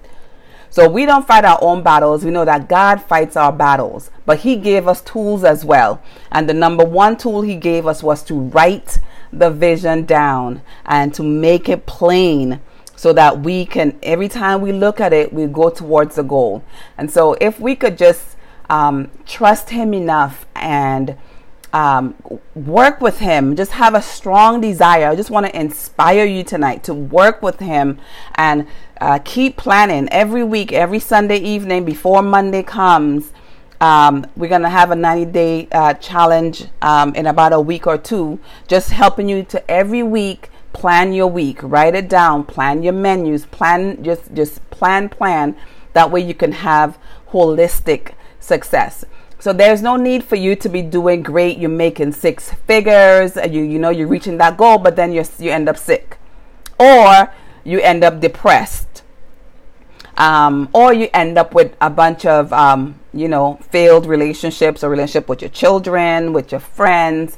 So 0.70 0.88
we 0.88 1.04
don't 1.04 1.26
fight 1.26 1.44
our 1.44 1.58
own 1.60 1.82
battles. 1.82 2.24
We 2.24 2.30
know 2.30 2.46
that 2.46 2.66
God 2.66 3.02
fights 3.02 3.36
our 3.36 3.52
battles, 3.52 4.10
but 4.24 4.38
He 4.38 4.56
gave 4.56 4.88
us 4.88 5.02
tools 5.02 5.44
as 5.44 5.66
well. 5.66 6.00
And 6.30 6.48
the 6.48 6.54
number 6.54 6.82
one 6.82 7.18
tool 7.18 7.42
He 7.42 7.56
gave 7.56 7.86
us 7.86 8.02
was 8.02 8.22
to 8.22 8.34
write 8.34 8.98
the 9.30 9.50
vision 9.50 10.06
down 10.06 10.62
and 10.86 11.12
to 11.12 11.22
make 11.22 11.68
it 11.68 11.84
plain 11.84 12.62
so 12.96 13.12
that 13.12 13.40
we 13.40 13.66
can, 13.66 13.98
every 14.02 14.28
time 14.30 14.62
we 14.62 14.72
look 14.72 14.98
at 14.98 15.12
it, 15.12 15.30
we 15.30 15.46
go 15.46 15.68
towards 15.68 16.16
the 16.16 16.22
goal. 16.22 16.64
And 16.96 17.10
so 17.10 17.36
if 17.38 17.60
we 17.60 17.76
could 17.76 17.98
just 17.98 18.36
um, 18.70 19.10
trust 19.26 19.68
Him 19.68 19.92
enough 19.92 20.46
and 20.56 21.18
um, 21.72 22.14
work 22.54 23.00
with 23.00 23.18
him. 23.18 23.56
Just 23.56 23.72
have 23.72 23.94
a 23.94 24.02
strong 24.02 24.60
desire. 24.60 25.08
I 25.08 25.16
just 25.16 25.30
want 25.30 25.46
to 25.46 25.58
inspire 25.58 26.24
you 26.24 26.44
tonight 26.44 26.84
to 26.84 26.94
work 26.94 27.42
with 27.42 27.60
him 27.60 27.98
and 28.34 28.66
uh, 29.00 29.18
keep 29.24 29.56
planning 29.56 30.08
every 30.10 30.44
week, 30.44 30.72
every 30.72 30.98
Sunday 30.98 31.38
evening 31.38 31.84
before 31.84 32.22
Monday 32.22 32.62
comes. 32.62 33.32
Um, 33.80 34.26
we're 34.36 34.48
going 34.48 34.62
to 34.62 34.68
have 34.68 34.92
a 34.92 34.96
90 34.96 35.32
day 35.32 35.68
uh, 35.72 35.94
challenge 35.94 36.66
um, 36.82 37.14
in 37.14 37.26
about 37.26 37.52
a 37.52 37.60
week 37.60 37.86
or 37.86 37.98
two, 37.98 38.38
just 38.68 38.90
helping 38.90 39.28
you 39.28 39.42
to 39.44 39.70
every 39.70 40.02
week 40.02 40.50
plan 40.72 41.12
your 41.12 41.26
week, 41.26 41.58
write 41.62 41.94
it 41.94 42.08
down, 42.08 42.44
plan 42.44 42.82
your 42.82 42.92
menus, 42.92 43.46
plan, 43.46 44.02
just, 44.02 44.32
just 44.34 44.68
plan, 44.70 45.08
plan. 45.08 45.56
That 45.92 46.10
way 46.10 46.20
you 46.20 46.34
can 46.34 46.52
have 46.52 46.98
holistic 47.30 48.12
success. 48.40 49.04
So 49.42 49.52
there's 49.52 49.82
no 49.82 49.96
need 49.96 50.22
for 50.22 50.36
you 50.36 50.54
to 50.54 50.68
be 50.68 50.82
doing 50.82 51.24
great. 51.24 51.58
You're 51.58 51.68
making 51.68 52.12
six 52.12 52.52
figures. 52.52 53.34
You 53.34 53.62
you 53.64 53.76
know 53.76 53.90
you're 53.90 54.06
reaching 54.06 54.38
that 54.38 54.56
goal, 54.56 54.78
but 54.78 54.94
then 54.94 55.12
you 55.12 55.24
you 55.40 55.50
end 55.50 55.68
up 55.68 55.76
sick, 55.76 56.16
or 56.78 57.34
you 57.64 57.80
end 57.80 58.04
up 58.04 58.20
depressed, 58.20 59.02
um, 60.16 60.68
or 60.72 60.92
you 60.92 61.08
end 61.12 61.38
up 61.38 61.54
with 61.54 61.74
a 61.80 61.90
bunch 61.90 62.24
of 62.24 62.52
um, 62.52 63.00
you 63.12 63.26
know 63.26 63.58
failed 63.68 64.06
relationships 64.06 64.84
or 64.84 64.88
relationship 64.88 65.28
with 65.28 65.42
your 65.42 65.50
children, 65.50 66.32
with 66.32 66.52
your 66.52 66.60
friends. 66.60 67.36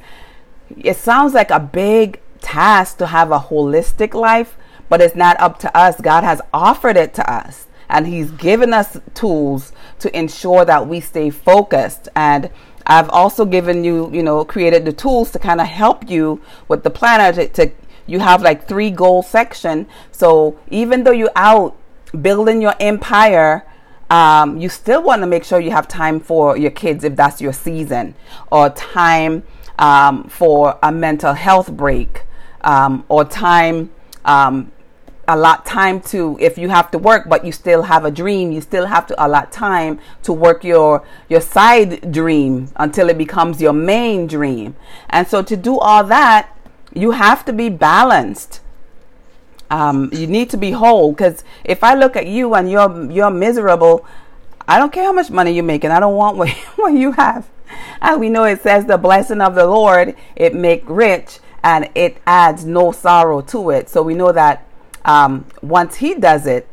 It 0.77 0.99
sounds 0.99 1.33
like 1.33 1.51
a 1.51 1.59
big 1.59 2.21
task 2.43 2.99
to 2.99 3.07
have 3.07 3.31
a 3.31 3.38
holistic 3.38 4.12
life, 4.12 4.59
but 4.90 5.01
it's 5.01 5.17
not 5.17 5.40
up 5.40 5.59
to 5.61 5.75
us. 5.75 5.99
God 6.03 6.23
has 6.23 6.43
offered 6.53 6.99
it 6.99 7.14
to 7.14 7.33
us 7.33 7.67
and 7.94 8.07
he's 8.07 8.30
given 8.33 8.74
us 8.74 8.98
tools 9.14 9.72
to 10.00 10.14
ensure 10.18 10.64
that 10.64 10.87
we 10.87 11.00
stay 11.00 11.30
focused 11.30 12.09
and 12.14 12.50
I've 12.87 13.09
also 13.09 13.46
given 13.46 13.83
you, 13.83 14.11
you 14.12 14.22
know, 14.22 14.44
created 14.44 14.85
the 14.85 14.92
tools 14.92 15.30
to 15.30 15.38
kind 15.38 15.61
of 15.61 15.66
help 15.66 16.11
you 16.11 16.42
with 16.68 16.83
the 16.83 16.90
planner 16.90 17.33
to, 17.33 17.48
to 17.48 17.72
you 18.07 18.18
have 18.20 18.42
like 18.42 18.68
three 18.68 18.90
goal 18.90 19.22
section. 19.22 19.87
So 20.12 20.59
even 20.68 21.04
though 21.04 21.12
you're 21.12 21.30
out 21.35 21.76
building 22.20 22.61
your 22.61 22.74
empire, 22.78 23.64
um, 24.11 24.59
you 24.59 24.68
still 24.68 25.02
want 25.02 25.22
to 25.22 25.26
make 25.26 25.44
sure 25.44 25.61
you 25.61 25.70
have 25.70 25.88
time 25.88 26.20
for 26.20 26.59
your 26.59 26.70
kids 26.70 27.04
if 27.04 27.16
that's 27.16 27.40
your 27.40 27.54
season, 27.54 28.14
or 28.52 28.68
time 28.70 29.44
um, 29.78 30.24
for 30.24 30.78
a 30.83 30.92
mental 30.92 31.33
health 31.33 31.72
break, 31.72 32.24
um, 32.61 33.04
or 33.09 33.24
time 33.24 33.90
um, 34.26 34.70
allot 35.28 35.64
time 35.64 36.00
to 36.00 36.37
if 36.40 36.58
you 36.58 36.68
have 36.68 36.90
to 36.90 36.98
work 36.98 37.28
but 37.28 37.44
you 37.44 37.52
still 37.52 37.82
have 37.82 38.04
a 38.04 38.10
dream 38.10 38.52
you 38.52 38.60
still 38.60 38.87
have 38.87 39.06
to 39.06 39.24
allot 39.24 39.50
time 39.52 39.98
to 40.22 40.32
work 40.32 40.64
your 40.64 41.04
your 41.28 41.40
side 41.40 42.12
dream 42.12 42.68
until 42.76 43.08
it 43.08 43.18
becomes 43.18 43.60
your 43.60 43.72
main 43.72 44.26
dream. 44.26 44.76
And 45.08 45.26
so 45.26 45.42
to 45.42 45.56
do 45.56 45.78
all 45.78 46.04
that 46.04 46.50
you 46.92 47.12
have 47.12 47.44
to 47.46 47.52
be 47.52 47.68
balanced. 47.68 48.60
Um, 49.70 50.10
you 50.12 50.26
need 50.26 50.50
to 50.50 50.56
be 50.56 50.72
whole 50.72 51.12
because 51.12 51.42
if 51.64 51.82
i 51.82 51.94
look 51.94 52.16
at 52.16 52.26
you 52.26 52.54
and 52.54 52.70
you're 52.70 53.10
you're 53.10 53.30
miserable 53.30 54.06
i 54.68 54.78
don't 54.78 54.92
care 54.92 55.04
how 55.04 55.12
much 55.12 55.30
money 55.30 55.52
you're 55.52 55.64
making. 55.64 55.90
I 55.90 56.00
don't 56.00 56.14
want 56.14 56.37
what, 56.37 56.50
what 56.76 56.92
you 56.94 57.12
have. 57.12 57.48
And 58.00 58.20
we 58.20 58.28
know 58.28 58.44
it 58.44 58.60
says 58.62 58.84
the 58.84 58.98
blessing 58.98 59.40
of 59.40 59.54
the 59.54 59.66
lord 59.66 60.14
it 60.37 60.54
make 60.54 60.84
rich 60.87 61.40
and 61.62 61.88
it 61.94 62.18
adds 62.26 62.64
no 62.66 62.92
sorrow 62.92 63.40
to 63.40 63.70
it. 63.70 63.88
So 63.88 64.02
we 64.02 64.14
know 64.14 64.30
that 64.32 64.66
um, 65.05 65.47
once 65.62 65.97
he 65.97 66.14
does 66.14 66.47
it, 66.47 66.69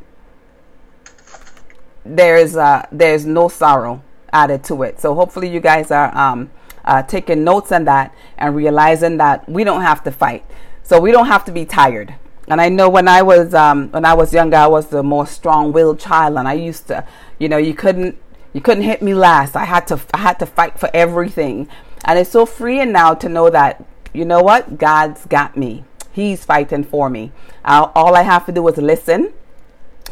there's 2.05 2.55
uh, 2.55 2.85
there's 2.91 3.25
no 3.25 3.47
sorrow 3.47 4.03
added 4.33 4.63
to 4.65 4.83
it. 4.83 4.99
So 4.99 5.13
hopefully 5.13 5.49
you 5.49 5.59
guys 5.59 5.91
are 5.91 6.15
um, 6.17 6.49
uh, 6.85 7.03
taking 7.03 7.43
notes 7.43 7.71
on 7.71 7.85
that 7.85 8.13
and 8.37 8.55
realizing 8.55 9.17
that 9.17 9.47
we 9.47 9.63
don't 9.63 9.81
have 9.81 10.03
to 10.05 10.11
fight. 10.11 10.45
So 10.83 10.99
we 10.99 11.11
don't 11.11 11.27
have 11.27 11.45
to 11.45 11.51
be 11.51 11.65
tired. 11.65 12.15
And 12.47 12.59
I 12.59 12.69
know 12.69 12.89
when 12.89 13.07
I 13.07 13.21
was 13.21 13.53
um, 13.53 13.89
when 13.91 14.03
I 14.03 14.13
was 14.13 14.33
younger, 14.33 14.57
I 14.57 14.67
was 14.67 14.87
the 14.87 15.03
more 15.03 15.27
strong-willed 15.27 15.99
child, 15.99 16.37
and 16.37 16.47
I 16.47 16.53
used 16.53 16.87
to, 16.87 17.05
you 17.39 17.47
know, 17.47 17.57
you 17.57 17.73
couldn't 17.73 18.17
you 18.53 18.61
couldn't 18.61 18.83
hit 18.83 19.01
me 19.01 19.13
last. 19.13 19.55
I 19.55 19.65
had 19.65 19.87
to 19.87 19.99
I 20.13 20.17
had 20.17 20.39
to 20.39 20.45
fight 20.45 20.79
for 20.79 20.89
everything. 20.93 21.69
And 22.03 22.17
it's 22.17 22.31
so 22.31 22.45
freeing 22.45 22.91
now 22.91 23.13
to 23.13 23.29
know 23.29 23.49
that 23.51 23.85
you 24.11 24.25
know 24.25 24.41
what 24.41 24.77
God's 24.77 25.25
got 25.27 25.55
me. 25.55 25.85
He's 26.11 26.45
fighting 26.45 26.83
for 26.83 27.09
me. 27.09 27.31
all 27.65 28.15
I 28.15 28.23
have 28.23 28.45
to 28.45 28.51
do 28.51 28.67
is 28.67 28.77
listen. 28.77 29.33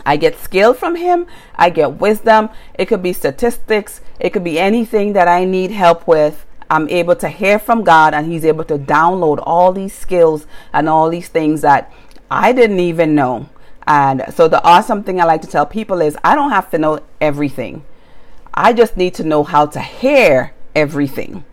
I 0.05 0.17
get 0.17 0.39
skill 0.39 0.73
from 0.73 0.95
him. 0.95 1.25
I 1.55 1.69
get 1.69 1.99
wisdom. 1.99 2.49
It 2.73 2.85
could 2.85 3.03
be 3.03 3.13
statistics. 3.13 4.01
It 4.19 4.31
could 4.31 4.43
be 4.43 4.59
anything 4.59 5.13
that 5.13 5.27
I 5.27 5.45
need 5.45 5.71
help 5.71 6.07
with. 6.07 6.45
I'm 6.69 6.87
able 6.89 7.15
to 7.15 7.29
hear 7.29 7.57
from 7.57 7.83
God 7.83 8.13
and 8.13 8.31
He's 8.31 8.45
able 8.45 8.63
to 8.65 8.77
download 8.77 9.41
all 9.41 9.71
these 9.71 9.93
skills 9.93 10.45
and 10.71 10.87
all 10.87 11.09
these 11.09 11.27
things 11.27 11.61
that 11.61 11.91
I 12.29 12.53
didn't 12.53 12.79
even 12.79 13.15
know. 13.15 13.49
And 13.87 14.23
so, 14.35 14.47
the 14.47 14.63
awesome 14.63 15.03
thing 15.03 15.19
I 15.19 15.23
like 15.23 15.41
to 15.41 15.47
tell 15.47 15.65
people 15.65 15.99
is 15.99 16.15
I 16.23 16.35
don't 16.35 16.51
have 16.51 16.69
to 16.71 16.77
know 16.77 16.99
everything, 17.19 17.83
I 18.53 18.73
just 18.73 18.97
need 18.97 19.15
to 19.15 19.23
know 19.23 19.43
how 19.43 19.65
to 19.67 19.79
hear 19.79 20.53
everything. 20.75 21.43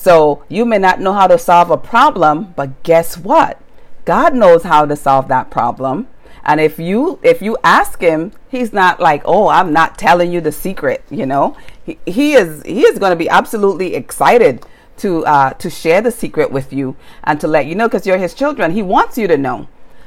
So, 0.00 0.44
you 0.48 0.64
may 0.64 0.78
not 0.78 1.00
know 1.00 1.12
how 1.12 1.26
to 1.26 1.36
solve 1.36 1.72
a 1.72 1.76
problem, 1.76 2.54
but 2.54 2.84
guess 2.84 3.18
what? 3.18 3.60
God 4.04 4.32
knows 4.32 4.62
how 4.62 4.86
to 4.86 4.94
solve 4.94 5.26
that 5.26 5.50
problem. 5.50 6.06
And 6.44 6.60
if 6.60 6.78
you 6.78 7.18
if 7.24 7.42
you 7.42 7.58
ask 7.64 8.00
him, 8.00 8.30
he's 8.48 8.72
not 8.72 9.00
like, 9.00 9.22
"Oh, 9.24 9.48
I'm 9.48 9.72
not 9.72 9.98
telling 9.98 10.30
you 10.30 10.40
the 10.40 10.52
secret," 10.52 11.02
you 11.10 11.26
know. 11.26 11.56
He, 11.84 12.34
is 12.34 12.62
he 12.62 12.82
is 12.82 13.00
going 13.00 13.10
to 13.10 13.16
be 13.16 13.28
absolutely 13.28 13.96
excited 13.96 14.64
to 14.98 15.26
uh, 15.26 15.54
to 15.54 15.68
share 15.68 16.00
the 16.00 16.12
secret 16.12 16.52
with 16.52 16.72
you 16.72 16.94
and 17.24 17.40
to 17.40 17.48
let 17.48 17.66
you 17.66 17.74
know 17.74 17.88
because 17.88 18.06
you're 18.06 18.18
his 18.18 18.34
children. 18.34 18.70
He 18.70 18.82
wants 18.82 19.18
you 19.18 19.26
to 19.26 19.36
know. 19.36 19.66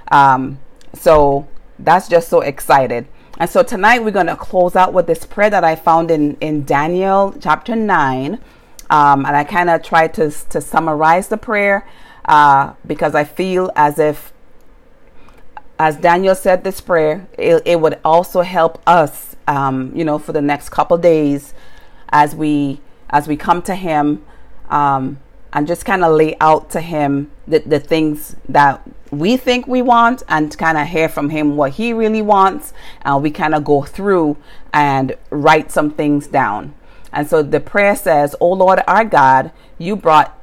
Um, 0.10 0.60
so 0.94 1.50
that's 1.78 2.08
just 2.08 2.30
so 2.30 2.40
excited. 2.40 3.08
And 3.40 3.50
so 3.50 3.62
tonight 3.62 4.06
we're 4.06 4.12
going 4.12 4.28
to 4.28 4.38
close 4.38 4.78
out 4.78 4.94
with 4.94 5.06
this 5.06 5.26
prayer 5.26 5.50
that 5.50 5.66
I 5.66 5.76
found 5.76 6.10
in 6.10 6.38
in 6.38 6.64
Daniel 6.64 7.36
chapter 7.42 7.76
nine, 7.76 8.40
um, 8.92 9.26
and 9.26 9.36
I 9.36 9.44
kind 9.44 9.70
of 9.72 9.82
try 9.82 10.08
to 10.10 10.30
to 10.30 10.62
summarize 10.62 11.30
the 11.30 11.38
prayer 11.38 11.88
uh, 12.26 12.74
because 12.86 13.16
I 13.16 13.24
feel 13.24 13.72
as 13.76 13.98
if 13.98 14.32
as 15.80 15.98
Daniel 15.98 16.36
said 16.36 16.64
this 16.64 16.80
prayer, 16.80 17.28
it, 17.40 17.64
it 17.66 17.82
would 17.82 18.00
also 18.06 18.42
help 18.42 18.80
us, 18.86 19.36
um, 19.48 19.92
you 19.96 20.06
know, 20.06 20.20
for 20.20 20.32
the 20.32 20.42
next 20.42 20.70
couple 20.70 20.96
days 20.96 21.56
as 22.10 22.36
we 22.36 22.80
as 23.10 23.28
we 23.28 23.36
come 23.36 23.64
to 23.64 23.74
Him 23.74 24.24
um, 24.70 25.20
and 25.54 25.66
just 25.66 25.84
kind 25.84 26.04
of 26.04 26.14
lay 26.16 26.36
out 26.40 26.70
to 26.72 26.82
Him 26.82 27.32
the, 27.48 27.60
the 27.60 27.80
things 27.80 28.36
that 28.48 28.80
we 29.10 29.38
think 29.38 29.66
we 29.68 29.82
want 29.82 30.22
and 30.28 30.56
kind 30.56 30.78
of 30.78 30.88
hear 30.88 31.10
from 31.10 31.30
Him 31.32 31.58
what 31.58 31.72
He 31.72 31.94
really 31.94 32.22
wants. 32.22 32.74
And 33.02 33.24
we 33.24 33.32
kind 33.32 33.56
of 33.56 33.64
go 33.64 33.82
through 33.82 34.38
and 34.72 35.16
write 35.32 35.72
some 35.72 35.90
things 35.90 36.28
down. 36.28 36.76
And 37.14 37.28
so 37.28 37.42
the 37.42 37.60
prayer 37.60 37.96
says, 37.96 38.36
"O 38.40 38.50
Lord 38.50 38.82
our 38.88 39.06
God, 39.06 39.52
you 39.78 39.96
brought 39.96 40.38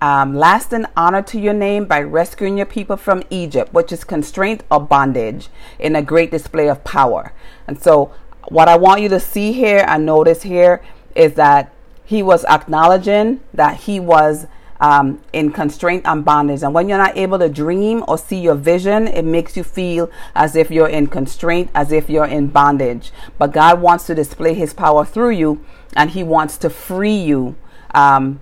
um, 0.00 0.34
lasting 0.34 0.86
honor 0.96 1.22
to 1.22 1.38
your 1.38 1.52
name 1.52 1.84
by 1.84 2.00
rescuing 2.00 2.56
your 2.56 2.66
people 2.66 2.96
from 2.96 3.22
Egypt, 3.30 3.72
which 3.72 3.92
is 3.92 4.04
constraint 4.04 4.64
or 4.70 4.80
bondage, 4.80 5.48
in 5.78 5.94
a 5.94 6.02
great 6.02 6.30
display 6.30 6.68
of 6.68 6.84
power. 6.84 7.32
And 7.66 7.80
so, 7.80 8.12
what 8.48 8.68
I 8.68 8.76
want 8.76 9.02
you 9.02 9.08
to 9.10 9.20
see 9.20 9.52
here 9.52 9.84
and 9.86 10.06
notice 10.06 10.42
here 10.42 10.82
is 11.14 11.34
that 11.34 11.72
he 12.04 12.22
was 12.22 12.44
acknowledging 12.46 13.40
that 13.52 13.80
he 13.80 14.00
was 14.00 14.46
um, 14.80 15.22
in 15.32 15.52
constraint 15.52 16.04
and 16.06 16.24
bondage. 16.24 16.62
And 16.62 16.72
when 16.72 16.88
you're 16.88 16.98
not 16.98 17.16
able 17.16 17.38
to 17.38 17.48
dream 17.48 18.04
or 18.08 18.16
see 18.16 18.38
your 18.38 18.54
vision, 18.54 19.08
it 19.08 19.24
makes 19.24 19.56
you 19.56 19.64
feel 19.64 20.10
as 20.34 20.56
if 20.56 20.70
you're 20.70 20.88
in 20.88 21.08
constraint, 21.08 21.70
as 21.74 21.92
if 21.92 22.08
you're 22.08 22.24
in 22.24 22.46
bondage. 22.46 23.10
But 23.36 23.52
God 23.52 23.82
wants 23.82 24.06
to 24.06 24.14
display 24.14 24.54
his 24.54 24.72
power 24.72 25.04
through 25.04 25.30
you, 25.30 25.64
and 25.94 26.10
he 26.10 26.22
wants 26.22 26.56
to 26.58 26.70
free 26.70 27.16
you 27.16 27.56
um, 27.94 28.40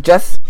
just 0.00 0.40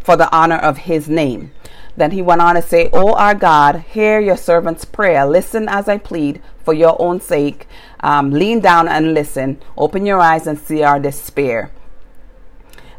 for 0.00 0.16
the 0.16 0.34
honor 0.34 0.56
of 0.56 0.78
his 0.78 1.08
name. 1.08 1.52
Then 1.96 2.10
he 2.10 2.20
went 2.20 2.42
on 2.42 2.54
to 2.56 2.62
say, 2.62 2.90
O 2.92 3.14
our 3.14 3.34
God, 3.34 3.76
hear 3.88 4.20
your 4.20 4.36
servant's 4.36 4.84
prayer. 4.84 5.26
Listen 5.26 5.68
as 5.68 5.88
I 5.88 5.98
plead 5.98 6.42
for 6.62 6.74
your 6.74 7.00
own 7.00 7.20
sake. 7.20 7.66
Um, 8.00 8.30
lean 8.30 8.60
down 8.60 8.86
and 8.86 9.14
listen. 9.14 9.60
Open 9.76 10.04
your 10.04 10.20
eyes 10.20 10.46
and 10.46 10.58
see 10.58 10.82
our 10.82 11.00
despair. 11.00 11.70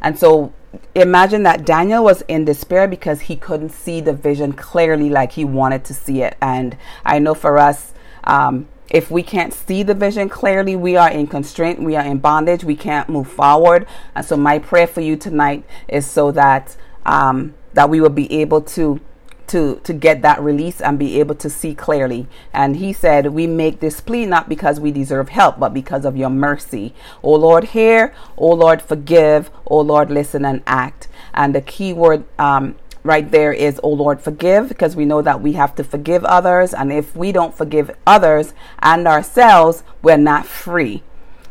And 0.00 0.18
so 0.18 0.52
imagine 0.94 1.44
that 1.44 1.64
Daniel 1.64 2.02
was 2.04 2.22
in 2.22 2.44
despair 2.44 2.88
because 2.88 3.22
he 3.22 3.36
couldn't 3.36 3.70
see 3.70 4.00
the 4.00 4.12
vision 4.12 4.52
clearly 4.52 5.08
like 5.08 5.32
he 5.32 5.44
wanted 5.44 5.84
to 5.84 5.94
see 5.94 6.22
it. 6.22 6.36
And 6.42 6.76
I 7.04 7.20
know 7.20 7.34
for 7.34 7.58
us, 7.58 7.92
um, 8.24 8.68
if 8.90 9.10
we 9.10 9.22
can't 9.22 9.52
see 9.52 9.82
the 9.82 9.94
vision 9.94 10.28
clearly, 10.28 10.74
we 10.74 10.96
are 10.96 11.10
in 11.10 11.26
constraint, 11.26 11.82
we 11.82 11.94
are 11.96 12.04
in 12.04 12.18
bondage, 12.18 12.64
we 12.64 12.76
can't 12.76 13.08
move 13.08 13.30
forward. 13.30 13.86
And 14.14 14.24
so, 14.24 14.36
my 14.36 14.58
prayer 14.58 14.86
for 14.86 15.00
you 15.00 15.16
tonight 15.16 15.64
is 15.88 16.06
so 16.06 16.32
that 16.32 16.76
um, 17.04 17.54
that 17.74 17.90
we 17.90 18.00
will 18.00 18.08
be 18.10 18.32
able 18.40 18.62
to 18.62 19.00
to 19.48 19.80
to 19.82 19.92
get 19.92 20.22
that 20.22 20.40
release 20.40 20.80
and 20.80 20.98
be 20.98 21.18
able 21.20 21.34
to 21.34 21.50
see 21.50 21.74
clearly. 21.74 22.26
And 22.52 22.76
he 22.76 22.92
said, 22.92 23.28
"We 23.28 23.46
make 23.46 23.80
this 23.80 24.00
plea 24.00 24.26
not 24.26 24.48
because 24.48 24.80
we 24.80 24.90
deserve 24.90 25.30
help, 25.30 25.58
but 25.58 25.74
because 25.74 26.04
of 26.04 26.16
your 26.16 26.30
mercy. 26.30 26.94
O 27.22 27.32
Lord, 27.34 27.64
hear. 27.64 28.14
O 28.36 28.48
Lord, 28.48 28.80
forgive. 28.80 29.50
O 29.66 29.80
Lord, 29.80 30.10
listen 30.10 30.44
and 30.44 30.62
act." 30.66 31.08
And 31.34 31.54
the 31.54 31.60
key 31.60 31.92
word 31.92 32.24
um, 32.38 32.76
right 33.02 33.30
there 33.30 33.52
is, 33.52 33.80
Oh 33.82 33.90
Lord, 33.90 34.20
forgive," 34.20 34.68
because 34.68 34.96
we 34.96 35.04
know 35.04 35.22
that 35.22 35.40
we 35.40 35.52
have 35.52 35.74
to 35.76 35.84
forgive 35.84 36.24
others, 36.24 36.74
and 36.74 36.92
if 36.92 37.16
we 37.16 37.32
don't 37.32 37.56
forgive 37.56 37.90
others 38.06 38.54
and 38.80 39.06
ourselves, 39.06 39.82
we're 40.02 40.16
not 40.16 40.46
free. 40.46 41.02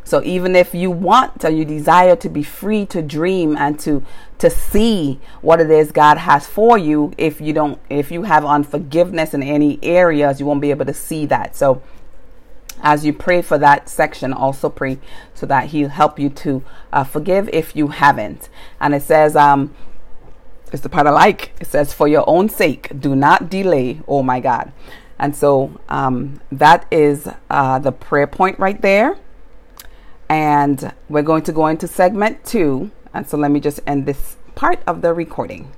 So 0.08 0.22
even 0.24 0.56
if 0.56 0.74
you 0.74 0.90
want 0.90 1.44
and 1.44 1.58
you 1.58 1.66
desire 1.66 2.16
to 2.16 2.30
be 2.30 2.42
free 2.42 2.86
to 2.86 3.02
dream 3.02 3.56
and 3.58 3.78
to 3.80 4.02
to 4.38 4.48
see 4.48 5.20
what 5.42 5.60
it 5.60 5.70
is 5.70 5.92
God 5.92 6.16
has 6.16 6.46
for 6.46 6.78
you, 6.78 7.12
if 7.18 7.42
you 7.42 7.52
don't 7.52 7.78
if 7.90 8.10
you 8.10 8.22
have 8.22 8.42
unforgiveness 8.42 9.34
in 9.34 9.42
any 9.42 9.78
areas, 9.82 10.40
you 10.40 10.46
won't 10.46 10.62
be 10.62 10.70
able 10.70 10.86
to 10.86 10.94
see 10.94 11.26
that. 11.26 11.54
So 11.56 11.82
as 12.82 13.04
you 13.04 13.12
pray 13.12 13.42
for 13.42 13.58
that 13.58 13.90
section, 13.90 14.32
also 14.32 14.70
pray 14.70 14.98
so 15.34 15.44
that 15.44 15.66
He'll 15.66 15.90
help 15.90 16.18
you 16.18 16.30
to 16.30 16.62
uh, 16.90 17.04
forgive 17.04 17.50
if 17.52 17.76
you 17.76 17.88
haven't. 17.88 18.48
And 18.80 18.94
it 18.94 19.02
says, 19.02 19.36
um, 19.36 19.74
it's 20.72 20.82
the 20.82 20.88
part 20.88 21.06
I 21.06 21.10
like. 21.10 21.52
It 21.60 21.66
says, 21.66 21.92
for 21.92 22.08
your 22.08 22.24
own 22.28 22.48
sake, 22.48 22.98
do 22.98 23.14
not 23.14 23.50
delay. 23.50 24.00
Oh 24.06 24.22
my 24.22 24.40
God. 24.40 24.72
And 25.18 25.34
so 25.34 25.80
um, 25.88 26.40
that 26.52 26.86
is 26.90 27.28
uh, 27.50 27.78
the 27.78 27.92
prayer 27.92 28.26
point 28.26 28.58
right 28.58 28.80
there. 28.80 29.16
And 30.28 30.92
we're 31.08 31.22
going 31.22 31.42
to 31.44 31.52
go 31.52 31.66
into 31.66 31.88
segment 31.88 32.44
two. 32.44 32.90
And 33.14 33.28
so 33.28 33.36
let 33.36 33.50
me 33.50 33.60
just 33.60 33.80
end 33.86 34.06
this 34.06 34.36
part 34.54 34.80
of 34.86 35.00
the 35.00 35.14
recording. 35.14 35.72